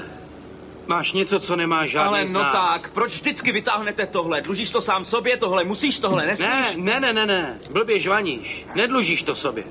máš 0.88 1.14
něco, 1.14 1.40
co 1.40 1.56
nemá 1.56 1.88
žádný 1.88 2.08
Ale 2.08 2.26
no 2.30 2.40
nás. 2.40 2.54
tak, 2.54 2.92
proč 2.94 3.12
vždycky 3.14 3.52
vytáhnete 3.52 4.06
tohle? 4.06 4.42
Dlužíš 4.42 4.72
to 4.72 4.82
sám 4.82 5.06
sobě, 5.06 5.38
tohle 5.38 5.64
musíš, 5.64 6.00
tohle 6.00 6.26
nesmíš? 6.26 6.50
Ne, 6.50 6.74
ne, 6.78 7.00
ne, 7.00 7.14
ne, 7.14 7.26
ne, 7.26 7.60
blbě 7.72 8.00
žvaníš. 8.00 8.66
Nedlužíš 8.76 9.24
to 9.24 9.36
sobě. 9.36 9.64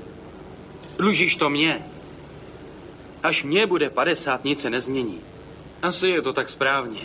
Dlužíš 0.97 1.35
to 1.35 1.49
mně. 1.49 1.85
Až 3.23 3.43
mě 3.43 3.67
bude 3.67 3.89
50, 3.89 4.43
nic 4.43 4.61
se 4.61 4.69
nezmění. 4.69 5.21
Asi 5.81 6.07
je 6.07 6.21
to 6.21 6.33
tak 6.33 6.49
správně. 6.49 7.01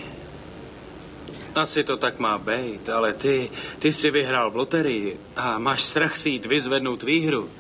Asi 1.55 1.85
to 1.85 1.97
tak 1.97 2.19
má 2.19 2.39
být, 2.39 2.89
ale 2.89 3.13
ty, 3.15 3.51
ty 3.79 3.93
si 3.93 4.11
vyhrál 4.11 4.51
v 4.51 4.57
loterii 4.57 5.21
a 5.37 5.59
máš 5.59 5.83
strach 5.83 6.17
si 6.17 6.29
jít 6.31 6.47
vyzvednout 6.47 7.03
výhru. 7.03 7.51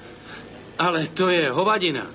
Ale 0.79 1.07
to 1.07 1.29
je 1.29 1.51
hovadina. 1.51 2.07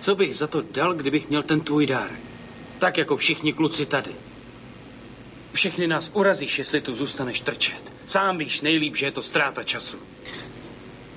Co 0.00 0.14
bych 0.14 0.36
za 0.36 0.46
to 0.46 0.62
dal, 0.70 0.94
kdybych 0.94 1.28
měl 1.28 1.42
ten 1.42 1.60
tvůj 1.60 1.86
dar? 1.86 2.10
Tak 2.78 2.98
jako 2.98 3.16
všichni 3.16 3.52
kluci 3.52 3.86
tady. 3.86 4.10
Všechny 5.52 5.86
nás 5.86 6.10
urazíš, 6.12 6.58
jestli 6.58 6.80
tu 6.80 6.94
zůstaneš 6.94 7.40
trčet. 7.40 7.92
Sám 8.06 8.38
víš 8.38 8.60
nejlíp, 8.60 8.96
že 8.96 9.06
je 9.06 9.12
to 9.12 9.22
ztráta 9.22 9.62
času. 9.62 9.96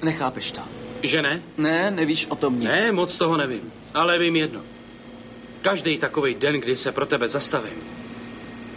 Nechápeš 0.04 0.52
to. 0.52 0.89
Že 1.04 1.22
ne? 1.22 1.42
Ne, 1.58 1.92
nevíš 1.92 2.26
o 2.30 2.36
tom 2.36 2.60
nic. 2.60 2.70
Ne, 2.70 2.92
moc 2.92 3.18
toho 3.18 3.38
nevím. 3.38 3.74
Ale 3.94 4.20
vím 4.20 4.36
jedno. 4.36 4.62
Každý 5.62 5.98
takový 5.98 6.36
den, 6.36 6.60
kdy 6.60 6.76
se 6.76 6.92
pro 6.92 7.06
tebe 7.06 7.30
zastavím 7.30 7.84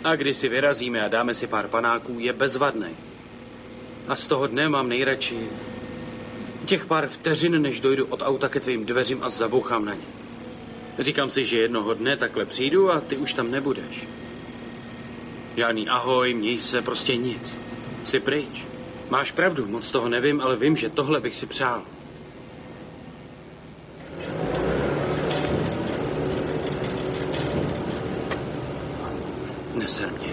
a 0.04 0.16
kdy 0.16 0.34
si 0.34 0.48
vyrazíme 0.48 1.00
a 1.00 1.08
dáme 1.08 1.34
si 1.34 1.46
pár 1.46 1.68
panáků, 1.68 2.18
je 2.18 2.32
bezvadný. 2.32 2.96
A 4.08 4.16
z 4.16 4.26
toho 4.26 4.46
dne 4.46 4.68
mám 4.68 4.88
nejradši 4.88 5.48
těch 6.64 6.86
pár 6.86 7.08
vteřin, 7.08 7.62
než 7.62 7.80
dojdu 7.80 8.06
od 8.06 8.22
auta 8.22 8.48
ke 8.48 8.60
tvým 8.60 8.86
dveřím 8.86 9.22
a 9.22 9.28
zabouchám 9.28 9.84
na 9.84 9.94
ně. 9.94 10.06
Říkám 10.98 11.30
si, 11.30 11.44
že 11.44 11.56
jednoho 11.56 11.94
dne 11.94 12.16
takhle 12.16 12.44
přijdu 12.44 12.90
a 12.90 13.00
ty 13.00 13.16
už 13.16 13.34
tam 13.34 13.50
nebudeš. 13.50 14.04
Žádný 15.56 15.88
ahoj, 15.88 16.34
měj 16.34 16.58
se, 16.58 16.82
prostě 16.82 17.16
nic. 17.16 17.56
Jsi 18.06 18.20
pryč. 18.20 18.64
Máš 19.10 19.32
pravdu, 19.32 19.66
moc 19.66 19.90
toho 19.90 20.08
nevím, 20.08 20.40
ale 20.40 20.56
vím, 20.56 20.76
že 20.76 20.90
tohle 20.90 21.20
bych 21.20 21.36
si 21.36 21.46
přál. 21.46 21.82
Neser 29.74 30.12
mě. 30.12 30.32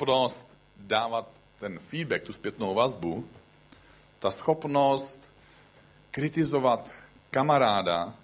Schopnost 0.00 0.58
dávat 0.76 1.28
ten 1.58 1.78
feedback, 1.78 2.22
tu 2.22 2.32
zpětnou 2.32 2.74
vazbu, 2.74 3.28
ta 4.18 4.30
schopnost 4.30 5.30
kritizovat 6.10 6.90
kamaráda, 7.30 8.14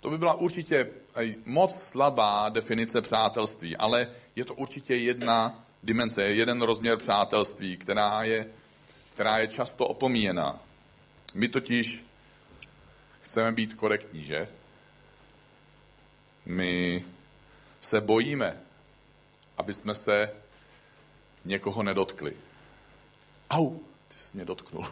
to 0.00 0.10
by 0.10 0.18
byla 0.18 0.34
určitě 0.34 0.90
moc 1.46 1.82
slabá 1.82 2.48
definice 2.48 3.02
přátelství, 3.02 3.76
ale 3.76 4.10
je 4.36 4.44
to 4.44 4.54
určitě 4.54 4.96
jedna 4.96 5.64
dimenze, 5.82 6.22
jeden 6.22 6.62
rozměr 6.62 6.98
přátelství, 6.98 7.76
která 7.76 8.22
je, 8.22 8.46
která 9.12 9.38
je 9.38 9.48
často 9.48 9.86
opomíjená. 9.86 10.58
My 11.34 11.48
totiž 11.48 12.04
chceme 13.20 13.52
být 13.52 13.74
korektní, 13.74 14.24
že? 14.24 14.48
My 16.46 17.04
se 17.80 18.00
bojíme, 18.00 18.60
aby 19.58 19.74
jsme 19.74 19.94
se 19.94 20.43
někoho 21.44 21.82
nedotkli. 21.82 22.36
Au, 23.50 23.78
ty 24.08 24.14
jsi 24.18 24.36
mě 24.36 24.44
dotknul. 24.44 24.86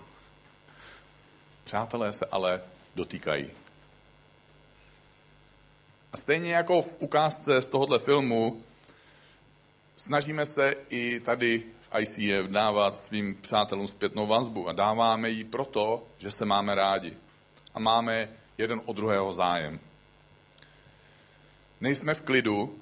Přátelé 1.64 2.12
se 2.12 2.26
ale 2.26 2.62
dotýkají. 2.94 3.50
A 6.12 6.16
stejně 6.16 6.54
jako 6.54 6.82
v 6.82 6.96
ukázce 7.00 7.62
z 7.62 7.68
tohohle 7.68 7.98
filmu, 7.98 8.62
snažíme 9.96 10.46
se 10.46 10.74
i 10.88 11.20
tady 11.20 11.62
ICF 11.98 12.50
dávat 12.50 13.00
svým 13.00 13.34
přátelům 13.34 13.88
zpětnou 13.88 14.26
vazbu 14.26 14.68
a 14.68 14.72
dáváme 14.72 15.30
ji 15.30 15.44
proto, 15.44 16.02
že 16.18 16.30
se 16.30 16.44
máme 16.44 16.74
rádi 16.74 17.16
a 17.74 17.78
máme 17.78 18.28
jeden 18.58 18.80
od 18.84 18.96
druhého 18.96 19.32
zájem. 19.32 19.80
Nejsme 21.80 22.14
v 22.14 22.22
klidu, 22.22 22.78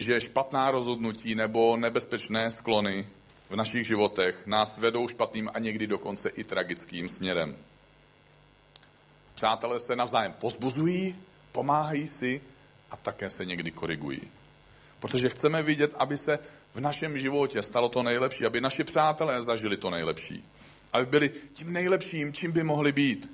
že 0.00 0.20
špatná 0.20 0.70
rozhodnutí 0.70 1.34
nebo 1.34 1.76
nebezpečné 1.76 2.50
sklony 2.50 3.06
v 3.50 3.56
našich 3.56 3.86
životech 3.86 4.46
nás 4.46 4.78
vedou 4.78 5.08
špatným 5.08 5.50
a 5.54 5.58
někdy 5.58 5.86
dokonce 5.86 6.28
i 6.28 6.44
tragickým 6.44 7.08
směrem. 7.08 7.56
Přátelé 9.34 9.80
se 9.80 9.96
navzájem 9.96 10.32
pozbuzují, 10.32 11.16
pomáhají 11.52 12.08
si 12.08 12.40
a 12.90 12.96
také 12.96 13.30
se 13.30 13.44
někdy 13.44 13.70
korigují. 13.70 14.20
Protože 15.00 15.28
chceme 15.28 15.62
vidět, 15.62 15.94
aby 15.96 16.18
se 16.18 16.38
v 16.74 16.80
našem 16.80 17.18
životě 17.18 17.62
stalo 17.62 17.88
to 17.88 18.02
nejlepší, 18.02 18.46
aby 18.46 18.60
naši 18.60 18.84
přátelé 18.84 19.42
zažili 19.42 19.76
to 19.76 19.90
nejlepší. 19.90 20.44
Aby 20.92 21.06
byli 21.06 21.30
tím 21.52 21.72
nejlepším, 21.72 22.32
čím 22.32 22.52
by 22.52 22.62
mohli 22.62 22.92
být. 22.92 23.32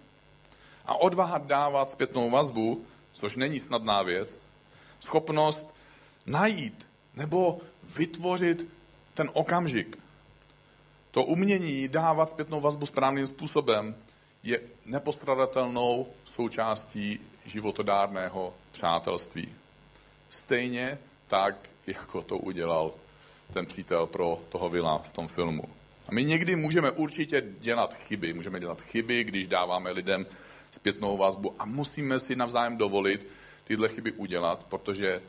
A 0.86 0.94
odvaha 0.94 1.38
dávat 1.38 1.90
zpětnou 1.90 2.30
vazbu, 2.30 2.84
což 3.12 3.36
není 3.36 3.60
snadná 3.60 4.02
věc, 4.02 4.40
schopnost 5.00 5.75
najít 6.26 6.88
nebo 7.14 7.58
vytvořit 7.96 8.68
ten 9.14 9.30
okamžik. 9.32 9.98
To 11.10 11.24
umění 11.24 11.88
dávat 11.88 12.30
zpětnou 12.30 12.60
vazbu 12.60 12.86
správným 12.86 13.26
způsobem 13.26 13.94
je 14.42 14.60
nepostradatelnou 14.86 16.06
součástí 16.24 17.20
životodárného 17.46 18.54
přátelství. 18.72 19.48
Stejně 20.28 20.98
tak, 21.26 21.68
jako 21.86 22.22
to 22.22 22.38
udělal 22.38 22.92
ten 23.52 23.66
přítel 23.66 24.06
pro 24.06 24.42
toho 24.48 24.68
Vila 24.68 24.98
v 24.98 25.12
tom 25.12 25.28
filmu. 25.28 25.64
A 26.08 26.12
my 26.12 26.24
někdy 26.24 26.56
můžeme 26.56 26.90
určitě 26.90 27.42
dělat 27.60 27.94
chyby. 27.94 28.32
Můžeme 28.32 28.60
dělat 28.60 28.82
chyby, 28.82 29.24
když 29.24 29.48
dáváme 29.48 29.90
lidem 29.90 30.26
zpětnou 30.70 31.16
vazbu 31.16 31.54
a 31.58 31.64
musíme 31.64 32.20
si 32.20 32.36
navzájem 32.36 32.76
dovolit 32.76 33.26
tyhle 33.64 33.88
chyby 33.88 34.12
udělat, 34.12 34.64
protože 34.64 35.22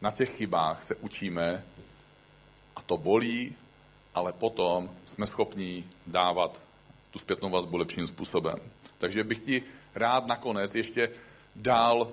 na 0.00 0.10
těch 0.10 0.36
chybách 0.36 0.82
se 0.82 0.94
učíme 0.94 1.64
a 2.76 2.82
to 2.82 2.96
bolí, 2.96 3.56
ale 4.14 4.32
potom 4.32 4.90
jsme 5.04 5.26
schopni 5.26 5.84
dávat 6.06 6.60
tu 7.10 7.18
zpětnou 7.18 7.50
vazbu 7.50 7.76
lepším 7.76 8.06
způsobem. 8.06 8.58
Takže 8.98 9.24
bych 9.24 9.40
ti 9.40 9.62
rád 9.94 10.26
nakonec 10.26 10.74
ještě 10.74 11.10
dal 11.56 12.08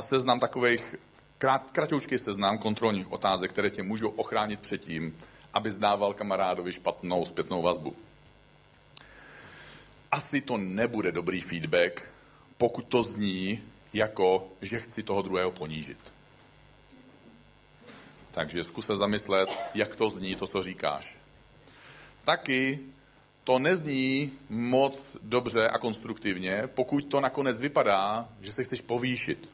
seznam 0.00 0.40
takových 0.40 0.94
krát, 1.38 1.70
kratoučký 1.72 2.18
seznam 2.18 2.58
kontrolních 2.58 3.12
otázek, 3.12 3.50
které 3.50 3.70
tě 3.70 3.82
můžou 3.82 4.08
ochránit 4.08 4.60
před 4.60 4.78
tím, 4.78 5.16
aby 5.54 5.70
zdával 5.70 6.14
kamarádovi 6.14 6.72
špatnou 6.72 7.24
zpětnou 7.24 7.62
vazbu. 7.62 7.96
Asi 10.12 10.40
to 10.40 10.58
nebude 10.58 11.12
dobrý 11.12 11.40
feedback, 11.40 12.10
pokud 12.58 12.86
to 12.86 13.02
zní 13.02 13.62
jako, 13.92 14.48
že 14.62 14.78
chci 14.78 15.02
toho 15.02 15.22
druhého 15.22 15.50
ponížit. 15.50 15.98
Takže 18.32 18.64
zkus 18.64 18.86
se 18.86 18.96
zamyslet, 18.96 19.58
jak 19.74 19.96
to 19.96 20.10
zní, 20.10 20.36
to, 20.36 20.46
co 20.46 20.62
říkáš. 20.62 21.16
Taky 22.24 22.78
to 23.44 23.58
nezní 23.58 24.32
moc 24.48 25.16
dobře 25.22 25.68
a 25.68 25.78
konstruktivně, 25.78 26.62
pokud 26.74 27.04
to 27.04 27.20
nakonec 27.20 27.60
vypadá, 27.60 28.28
že 28.40 28.52
se 28.52 28.64
chceš 28.64 28.80
povýšit. 28.80 29.50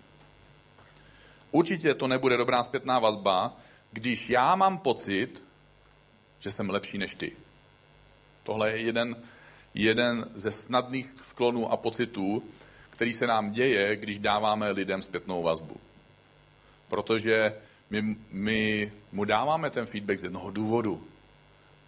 Určitě 1.50 1.94
to 1.94 2.06
nebude 2.06 2.36
dobrá 2.36 2.62
zpětná 2.62 2.98
vazba, 2.98 3.56
když 3.92 4.30
já 4.30 4.56
mám 4.56 4.78
pocit, 4.78 5.42
že 6.38 6.50
jsem 6.50 6.70
lepší 6.70 6.98
než 6.98 7.14
ty. 7.14 7.36
Tohle 8.42 8.70
je 8.70 8.78
jeden, 8.78 9.16
jeden 9.74 10.30
ze 10.34 10.50
snadných 10.50 11.14
sklonů 11.20 11.72
a 11.72 11.76
pocitů, 11.76 12.42
který 12.90 13.12
se 13.12 13.26
nám 13.26 13.52
děje, 13.52 13.96
když 13.96 14.18
dáváme 14.18 14.70
lidem 14.70 15.02
zpětnou 15.02 15.42
vazbu. 15.42 15.76
Protože 16.88 17.54
my, 17.90 18.16
my 18.32 18.92
mu 19.12 19.24
dáváme 19.24 19.70
ten 19.70 19.86
feedback 19.86 20.18
z 20.18 20.24
jednoho 20.24 20.50
důvodu. 20.50 21.04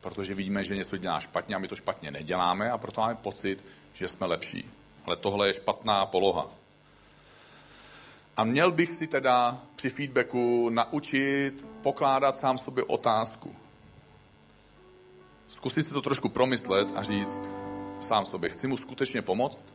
Protože 0.01 0.35
vidíme, 0.35 0.65
že 0.65 0.77
něco 0.77 0.97
dělá 0.97 1.21
špatně 1.21 1.55
a 1.55 1.59
my 1.59 1.69
to 1.69 1.77
špatně 1.77 2.11
neděláme 2.11 2.71
a 2.71 2.79
proto 2.79 3.01
máme 3.01 3.15
pocit, 3.15 3.65
že 3.95 4.09
jsme 4.09 4.27
lepší. 4.27 4.71
Ale 5.05 5.17
tohle 5.17 5.47
je 5.47 5.55
špatná 5.55 6.07
poloha. 6.07 6.51
A 8.37 8.45
měl 8.45 8.73
bych 8.73 8.93
si 8.93 9.07
teda 9.07 9.61
při 9.77 9.91
feedbacku 9.91 10.71
naučit 10.71 11.67
pokládat 11.83 12.37
sám 12.37 12.59
sobě 12.59 12.85
otázku. 12.85 13.57
Zkusit 15.49 15.87
si 15.87 15.93
to 15.93 16.03
trošku 16.03 16.29
promyslet 16.29 16.89
a 16.95 17.03
říct 17.03 17.43
sám 18.01 18.27
sobě, 18.27 18.51
chci 18.51 18.67
mu 18.67 18.77
skutečně 18.77 19.23
pomoct? 19.23 19.67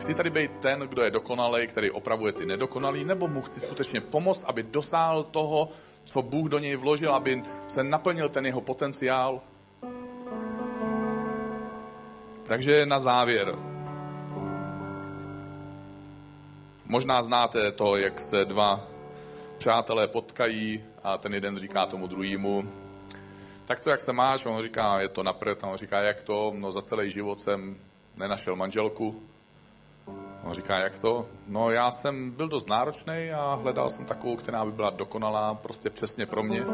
Chci 0.00 0.14
tady 0.14 0.30
být 0.30 0.50
ten, 0.60 0.80
kdo 0.80 1.02
je 1.02 1.10
dokonalý, 1.10 1.66
který 1.66 1.90
opravuje 1.90 2.32
ty 2.32 2.46
nedokonalý, 2.46 3.04
nebo 3.04 3.28
mu 3.28 3.42
chci 3.42 3.60
skutečně 3.60 4.00
pomoct, 4.00 4.44
aby 4.44 4.62
dosáhl 4.62 5.22
toho, 5.22 5.68
co 6.04 6.22
Bůh 6.22 6.48
do 6.48 6.58
něj 6.58 6.76
vložil, 6.76 7.14
aby 7.14 7.42
se 7.68 7.84
naplnil 7.84 8.28
ten 8.28 8.46
jeho 8.46 8.60
potenciál? 8.60 9.40
Takže 12.42 12.86
na 12.86 12.98
závěr. 12.98 13.54
Možná 16.86 17.22
znáte 17.22 17.72
to, 17.72 17.96
jak 17.96 18.20
se 18.20 18.44
dva 18.44 18.80
přátelé 19.58 20.08
potkají 20.08 20.84
a 21.02 21.18
ten 21.18 21.34
jeden 21.34 21.58
říká 21.58 21.86
tomu 21.86 22.06
druhému, 22.06 22.68
tak 23.64 23.80
co, 23.80 23.90
jak 23.90 24.00
se 24.00 24.12
máš? 24.12 24.46
On 24.46 24.62
říká, 24.62 25.00
je 25.00 25.08
to 25.08 25.22
napřed. 25.22 25.62
On 25.62 25.76
říká, 25.76 26.00
jak 26.00 26.22
to? 26.22 26.52
No 26.56 26.72
za 26.72 26.82
celý 26.82 27.10
život 27.10 27.40
jsem 27.40 27.76
nenašel 28.16 28.56
manželku. 28.56 29.22
On 30.44 30.52
říká, 30.52 30.78
jak 30.78 30.98
to? 30.98 31.26
No 31.48 31.70
já 31.70 31.90
jsem 31.90 32.30
byl 32.30 32.48
dost 32.48 32.68
náročný 32.68 33.30
a 33.30 33.58
hledal 33.62 33.90
jsem 33.90 34.04
takovou, 34.04 34.36
která 34.36 34.64
by 34.64 34.72
byla 34.72 34.90
dokonalá, 34.90 35.54
prostě 35.54 35.90
přesně 35.90 36.26
pro 36.26 36.42
mě. 36.42 36.64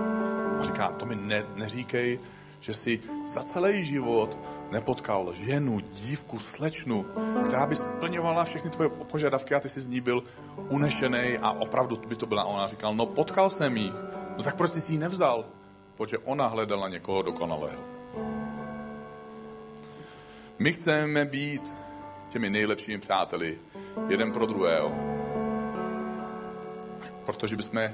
On 0.58 0.62
říká, 0.62 0.88
to 0.88 1.06
mi 1.06 1.16
ne, 1.16 1.44
neříkej, 1.54 2.18
že 2.60 2.74
si 2.74 3.00
za 3.26 3.42
celý 3.42 3.84
život 3.84 4.38
nepotkal 4.70 5.34
ženu, 5.34 5.80
dívku, 5.80 6.38
slečnu, 6.38 7.06
která 7.44 7.66
by 7.66 7.76
splňovala 7.76 8.44
všechny 8.44 8.70
tvoje 8.70 8.88
požadavky 8.88 9.54
a 9.54 9.60
ty 9.60 9.68
jsi 9.68 9.80
z 9.80 9.88
ní 9.88 10.00
byl 10.00 10.22
unešený 10.68 11.38
a 11.38 11.50
opravdu 11.50 11.96
by 11.96 12.16
to 12.16 12.26
byla 12.26 12.44
ona. 12.44 12.66
Říkal, 12.66 12.94
no 12.94 13.06
potkal 13.06 13.50
jsem 13.50 13.76
jí. 13.76 13.92
No 14.36 14.42
tak 14.42 14.56
proč 14.56 14.72
jsi 14.72 14.80
si 14.80 14.92
ji 14.92 14.98
nevzal? 14.98 15.44
Protože 15.96 16.18
ona 16.18 16.46
hledala 16.46 16.88
někoho 16.88 17.22
dokonalého. 17.22 17.80
My 20.58 20.72
chceme 20.72 21.24
být 21.24 21.72
těmi 22.28 22.50
nejlepšími 22.50 22.98
přáteli, 22.98 23.58
jeden 24.08 24.32
pro 24.32 24.46
druhého. 24.46 24.92
Protože 27.26 27.56
bychom 27.56 27.88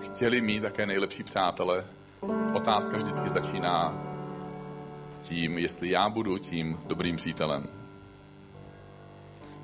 chtěli 0.00 0.40
mít 0.40 0.60
také 0.60 0.86
nejlepší 0.86 1.22
přátele, 1.22 1.84
otázka 2.54 2.96
vždycky 2.96 3.28
začíná 3.28 4.02
tím, 5.22 5.58
jestli 5.58 5.90
já 5.90 6.08
budu 6.08 6.38
tím 6.38 6.80
dobrým 6.86 7.16
přítelem. 7.16 7.68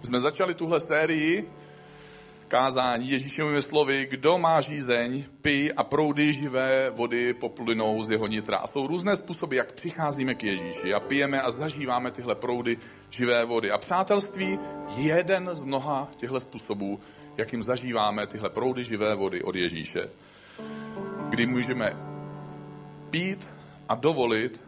Jsme 0.03 0.21
začali 0.21 0.55
tuhle 0.55 0.81
sérii 0.81 1.51
kázání 2.51 3.11
Ježíšovými 3.11 3.63
slovy, 3.63 4.07
kdo 4.11 4.39
má 4.39 4.61
žízeň, 4.61 5.25
pij 5.43 5.71
a 5.77 5.85
proudy 5.85 6.33
živé 6.33 6.91
vody 6.91 7.35
poplynou 7.35 8.03
z 8.03 8.11
jeho 8.11 8.27
nitra. 8.27 8.57
A 8.57 8.67
jsou 8.67 8.87
různé 8.87 9.17
způsoby, 9.17 9.57
jak 9.57 9.73
přicházíme 9.73 10.35
k 10.35 10.45
Ježíši 10.45 10.95
a 10.95 11.01
pijeme 11.01 11.43
a 11.43 11.51
zažíváme 11.51 12.11
tyhle 12.11 12.35
proudy 12.35 12.79
živé 13.11 13.45
vody. 13.45 13.71
A 13.71 13.79
přátelství 13.79 14.59
je 14.97 15.15
jeden 15.15 15.51
z 15.53 15.65
mnoha 15.65 16.09
těchto 16.17 16.41
způsobů, 16.41 17.01
jakým 17.37 17.63
zažíváme 17.63 18.27
tyhle 18.27 18.51
proudy 18.51 18.85
živé 18.85 19.15
vody 19.15 19.43
od 19.43 19.57
Ježíše. 19.57 20.11
Kdy 21.29 21.47
můžeme 21.47 21.97
pít 23.11 23.47
a 23.89 23.95
dovolit, 23.95 24.63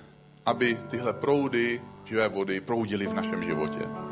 aby 0.46 0.78
tyhle 0.90 1.12
proudy 1.12 1.80
živé 2.04 2.28
vody 2.28 2.60
proudily 2.60 3.06
v 3.06 3.14
našem 3.14 3.42
životě. 3.42 4.11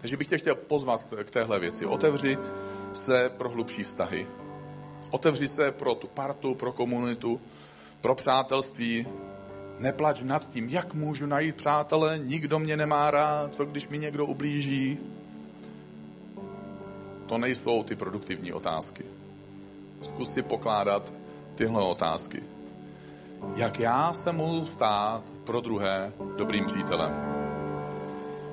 Takže 0.00 0.16
bych 0.16 0.26
tě 0.26 0.38
chtěl 0.38 0.54
pozvat 0.54 1.06
k 1.24 1.30
téhle 1.30 1.58
věci. 1.58 1.86
Otevři 1.86 2.38
se 2.92 3.30
pro 3.38 3.48
hlubší 3.48 3.82
vztahy. 3.82 4.26
Otevři 5.10 5.48
se 5.48 5.72
pro 5.72 5.94
tu 5.94 6.06
partu, 6.06 6.54
pro 6.54 6.72
komunitu, 6.72 7.40
pro 8.00 8.14
přátelství. 8.14 9.06
Neplač 9.78 10.22
nad 10.22 10.48
tím, 10.48 10.68
jak 10.68 10.94
můžu 10.94 11.26
najít 11.26 11.56
přátele, 11.56 12.18
nikdo 12.18 12.58
mě 12.58 12.76
nemá 12.76 13.10
rád, 13.10 13.54
co 13.54 13.64
když 13.64 13.88
mi 13.88 13.98
někdo 13.98 14.26
ublíží. 14.26 14.98
To 17.26 17.38
nejsou 17.38 17.82
ty 17.82 17.96
produktivní 17.96 18.52
otázky. 18.52 19.04
Zkus 20.02 20.32
si 20.32 20.42
pokládat 20.42 21.12
tyhle 21.54 21.82
otázky. 21.82 22.42
Jak 23.56 23.80
já 23.80 24.12
se 24.12 24.32
mohu 24.32 24.66
stát 24.66 25.22
pro 25.44 25.60
druhé 25.60 26.12
dobrým 26.36 26.64
přítelem? 26.64 27.27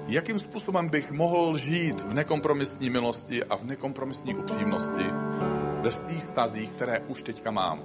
Jakým 0.08 0.40
způsobem 0.40 0.90
bych 0.90 1.12
mohl 1.12 1.58
žít 1.58 2.02
v 2.02 2.14
nekompromisní 2.14 2.90
milosti 2.90 3.44
a 3.44 3.56
v 3.56 3.64
nekompromisní 3.64 4.36
upřímnosti 4.36 5.06
ve 5.82 5.92
těch 5.92 6.24
stazích, 6.24 6.70
které 6.70 7.00
už 7.00 7.24
teďka 7.24 7.52
mám. 7.52 7.80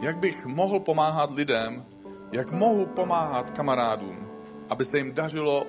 Jak 0.00 0.16
bych 0.16 0.46
mohl 0.46 0.80
pomáhat 0.80 1.34
lidem, 1.34 1.84
jak 2.32 2.52
mohu 2.52 2.86
pomáhat 2.86 3.50
kamarádům, 3.50 4.28
aby 4.70 4.84
se 4.84 4.98
jim 4.98 5.14
dařilo 5.14 5.66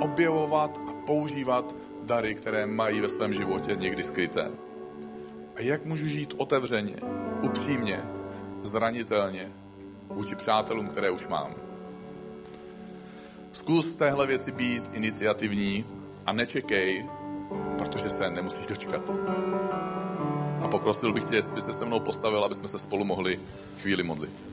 objevovat 0.00 0.78
a 0.88 0.92
používat 1.06 1.74
dary, 2.02 2.34
které 2.34 2.66
mají 2.66 3.00
ve 3.00 3.08
svém 3.08 3.34
životě 3.34 3.76
někdy 3.76 4.04
skryté. 4.04 4.50
A 5.56 5.60
jak 5.60 5.84
můžu 5.84 6.06
žít 6.06 6.34
otevřeně, 6.36 6.96
upřímně, 7.42 8.00
zranitelně 8.62 9.52
vůči 10.08 10.34
přátelům, 10.34 10.88
které 10.88 11.10
už 11.10 11.28
mám. 11.28 11.71
Zkus 13.52 13.96
téhle 13.96 14.26
věci 14.26 14.52
být 14.52 14.90
iniciativní 14.92 15.84
a 16.26 16.32
nečekej, 16.32 17.06
protože 17.78 18.10
se 18.10 18.30
nemusíš 18.30 18.66
dočkat. 18.66 19.10
A 20.62 20.68
poprosil 20.68 21.12
bych 21.12 21.24
tě, 21.24 21.34
jestli 21.34 21.54
byste 21.54 21.72
se 21.72 21.84
mnou 21.84 22.00
postavil, 22.00 22.44
aby 22.44 22.54
jsme 22.54 22.68
se 22.68 22.78
spolu 22.78 23.04
mohli 23.04 23.40
chvíli 23.82 24.02
modlit. 24.02 24.44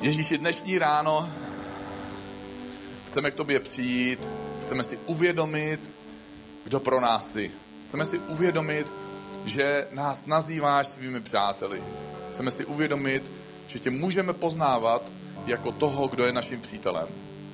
Ježíši, 0.00 0.38
dnešní 0.38 0.78
ráno 0.78 1.28
chceme 3.08 3.30
k 3.30 3.34
tobě 3.34 3.60
přijít, 3.60 4.28
chceme 4.64 4.84
si 4.84 4.98
uvědomit, 5.06 5.92
kdo 6.64 6.80
pro 6.80 7.00
nás 7.00 7.32
jsi. 7.32 7.50
Chceme 7.86 8.04
si 8.04 8.18
uvědomit, 8.18 8.86
že 9.44 9.88
nás 9.90 10.26
nazýváš 10.26 10.86
svými 10.86 11.20
přáteli. 11.20 11.82
Chceme 12.32 12.50
si 12.50 12.64
uvědomit, 12.64 13.22
že 13.68 13.78
tě 13.78 13.90
můžeme 13.90 14.32
poznávat 14.32 15.02
jako 15.46 15.72
toho, 15.72 16.08
kdo 16.08 16.24
je 16.24 16.32
naším 16.32 16.60
přítelem. 16.60 17.06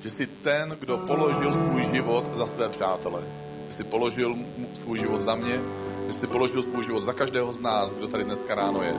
Že 0.03 0.09
jsi 0.09 0.27
ten, 0.27 0.77
kdo 0.79 0.97
položil 0.97 1.53
svůj 1.53 1.85
život 1.85 2.25
za 2.33 2.45
své 2.45 2.69
přátele. 2.69 3.21
Že 3.67 3.73
jsi 3.73 3.83
položil 3.83 4.35
svůj 4.73 4.99
život 4.99 5.21
za 5.21 5.35
mě, 5.35 5.59
že 6.07 6.13
jsi 6.13 6.27
položil 6.27 6.63
svůj 6.63 6.83
život 6.83 6.99
za 6.99 7.13
každého 7.13 7.53
z 7.53 7.59
nás, 7.59 7.93
kdo 7.93 8.07
tady 8.07 8.23
dneska 8.23 8.55
ráno 8.55 8.83
je. 8.83 8.93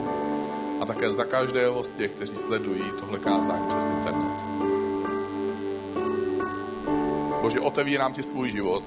A 0.81 0.85
také 0.85 1.11
za 1.11 1.23
každého 1.23 1.83
z 1.83 1.93
těch, 1.93 2.11
kteří 2.11 2.37
sledují 2.37 2.83
tohle 2.99 3.19
kázání 3.19 3.65
přes 3.69 3.89
internet. 3.89 4.31
Bože, 7.41 7.59
otevírám 7.59 8.13
ti 8.13 8.23
svůj 8.23 8.49
život. 8.49 8.83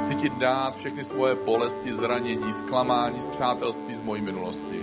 Chci 0.00 0.14
ti 0.14 0.30
dát 0.30 0.76
všechny 0.76 1.04
svoje 1.04 1.34
bolesti, 1.34 1.92
zranění, 1.92 2.52
zklamání, 2.52 3.20
z 3.20 3.28
přátelství 3.28 3.94
z 3.94 4.00
mojí 4.00 4.22
minulosti. 4.22 4.82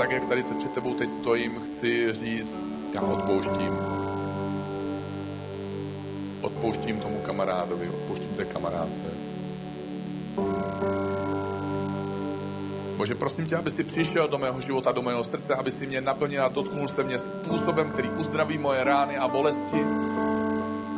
Tak 0.00 0.10
jak 0.10 0.24
tady 0.24 0.42
před 0.42 0.72
tebou 0.72 0.94
teď 0.94 1.10
stojím, 1.10 1.60
chci 1.60 2.12
říct, 2.12 2.62
já 2.94 3.00
odpouštím. 3.00 3.78
Odpouštím 6.40 7.00
tomu 7.00 7.18
kamarádovi, 7.18 7.88
odpouštím 7.88 8.28
té 8.36 8.44
kamarádce. 8.44 9.04
Bože, 12.96 13.14
prosím 13.14 13.46
tě, 13.46 13.56
aby 13.56 13.70
si 13.70 13.84
přišel 13.84 14.28
do 14.28 14.38
mého 14.38 14.60
života, 14.60 14.92
do 14.92 15.02
mého 15.02 15.24
srdce, 15.24 15.54
aby 15.54 15.70
si 15.70 15.86
mě 15.86 16.00
naplnil 16.00 16.44
a 16.44 16.48
dotknul 16.48 16.88
se 16.88 17.02
mě 17.02 17.18
způsobem, 17.18 17.90
který 17.90 18.08
uzdraví 18.08 18.58
moje 18.58 18.84
rány 18.84 19.18
a 19.18 19.28
bolesti, 19.28 19.84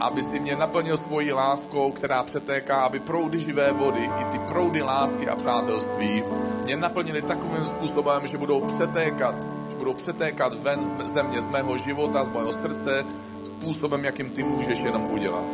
aby 0.00 0.22
si 0.22 0.40
mě 0.40 0.56
naplnil 0.56 0.96
svojí 0.96 1.32
láskou, 1.32 1.92
která 1.92 2.22
přetéká, 2.22 2.82
aby 2.82 3.00
proudy 3.00 3.40
živé 3.40 3.72
vody, 3.72 4.10
i 4.20 4.24
ty 4.24 4.38
proudy 4.38 4.82
lásky 4.82 5.28
a 5.28 5.36
přátelství 5.36 6.22
mě 6.64 6.77
naplnili 6.77 7.22
takovým 7.22 7.66
způsobem, 7.66 8.27
že 8.27 8.38
budou 8.38 8.61
přetékat, 8.61 9.35
že 9.70 9.77
budou 9.77 9.94
přetékat 9.94 10.55
ven 10.62 10.85
z 10.85 11.12
země, 11.12 11.42
z 11.42 11.48
mého 11.48 11.79
života, 11.79 12.25
z 12.25 12.31
mého 12.31 12.53
srdce, 12.53 13.05
způsobem, 13.44 14.05
jakým 14.05 14.31
ty 14.31 14.42
můžeš 14.42 14.79
jenom 14.79 15.11
udělat. 15.11 15.44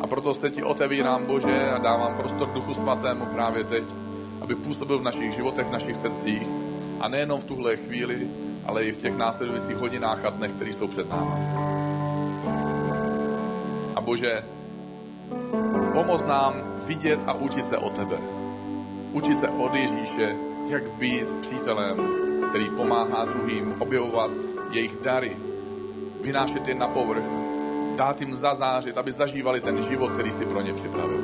A 0.00 0.06
proto 0.06 0.34
se 0.34 0.50
ti 0.50 0.62
otevírám, 0.62 1.26
Bože, 1.26 1.70
a 1.70 1.78
dávám 1.78 2.14
prostor 2.14 2.48
Duchu 2.48 2.74
Svatému 2.74 3.26
právě 3.26 3.64
teď, 3.64 3.84
aby 4.40 4.54
působil 4.54 4.98
v 4.98 5.02
našich 5.02 5.32
životech, 5.32 5.66
v 5.66 5.72
našich 5.72 5.96
srdcích. 5.96 6.42
A 7.00 7.08
nejenom 7.08 7.40
v 7.40 7.44
tuhle 7.44 7.76
chvíli, 7.76 8.28
ale 8.66 8.84
i 8.84 8.92
v 8.92 8.96
těch 8.96 9.16
následujících 9.16 9.76
hodinách 9.76 10.24
a 10.24 10.30
dnech, 10.30 10.52
které 10.52 10.72
jsou 10.72 10.88
před 10.88 11.10
námi. 11.10 11.30
A 13.96 14.00
Bože, 14.00 14.44
pomoz 15.92 16.24
nám 16.24 16.54
vidět 16.86 17.20
a 17.26 17.32
učit 17.32 17.68
se 17.68 17.78
o 17.78 17.90
tebe. 17.90 18.16
Učit 19.12 19.38
se 19.38 19.48
od 19.48 19.74
Ježíše, 19.74 20.36
jak 20.68 20.90
být 20.90 21.28
přítelem, 21.40 22.08
který 22.48 22.70
pomáhá 22.70 23.24
druhým 23.24 23.74
objevovat 23.78 24.30
jejich 24.70 24.96
dary, 25.02 25.36
vynášet 26.20 26.68
je 26.68 26.74
na 26.74 26.88
povrch, 26.88 27.24
dát 27.96 28.20
jim 28.20 28.36
zazářit, 28.36 28.98
aby 28.98 29.12
zažívali 29.12 29.60
ten 29.60 29.82
život, 29.82 30.12
který 30.12 30.32
si 30.32 30.46
pro 30.46 30.60
ně 30.60 30.74
připravil. 30.74 31.20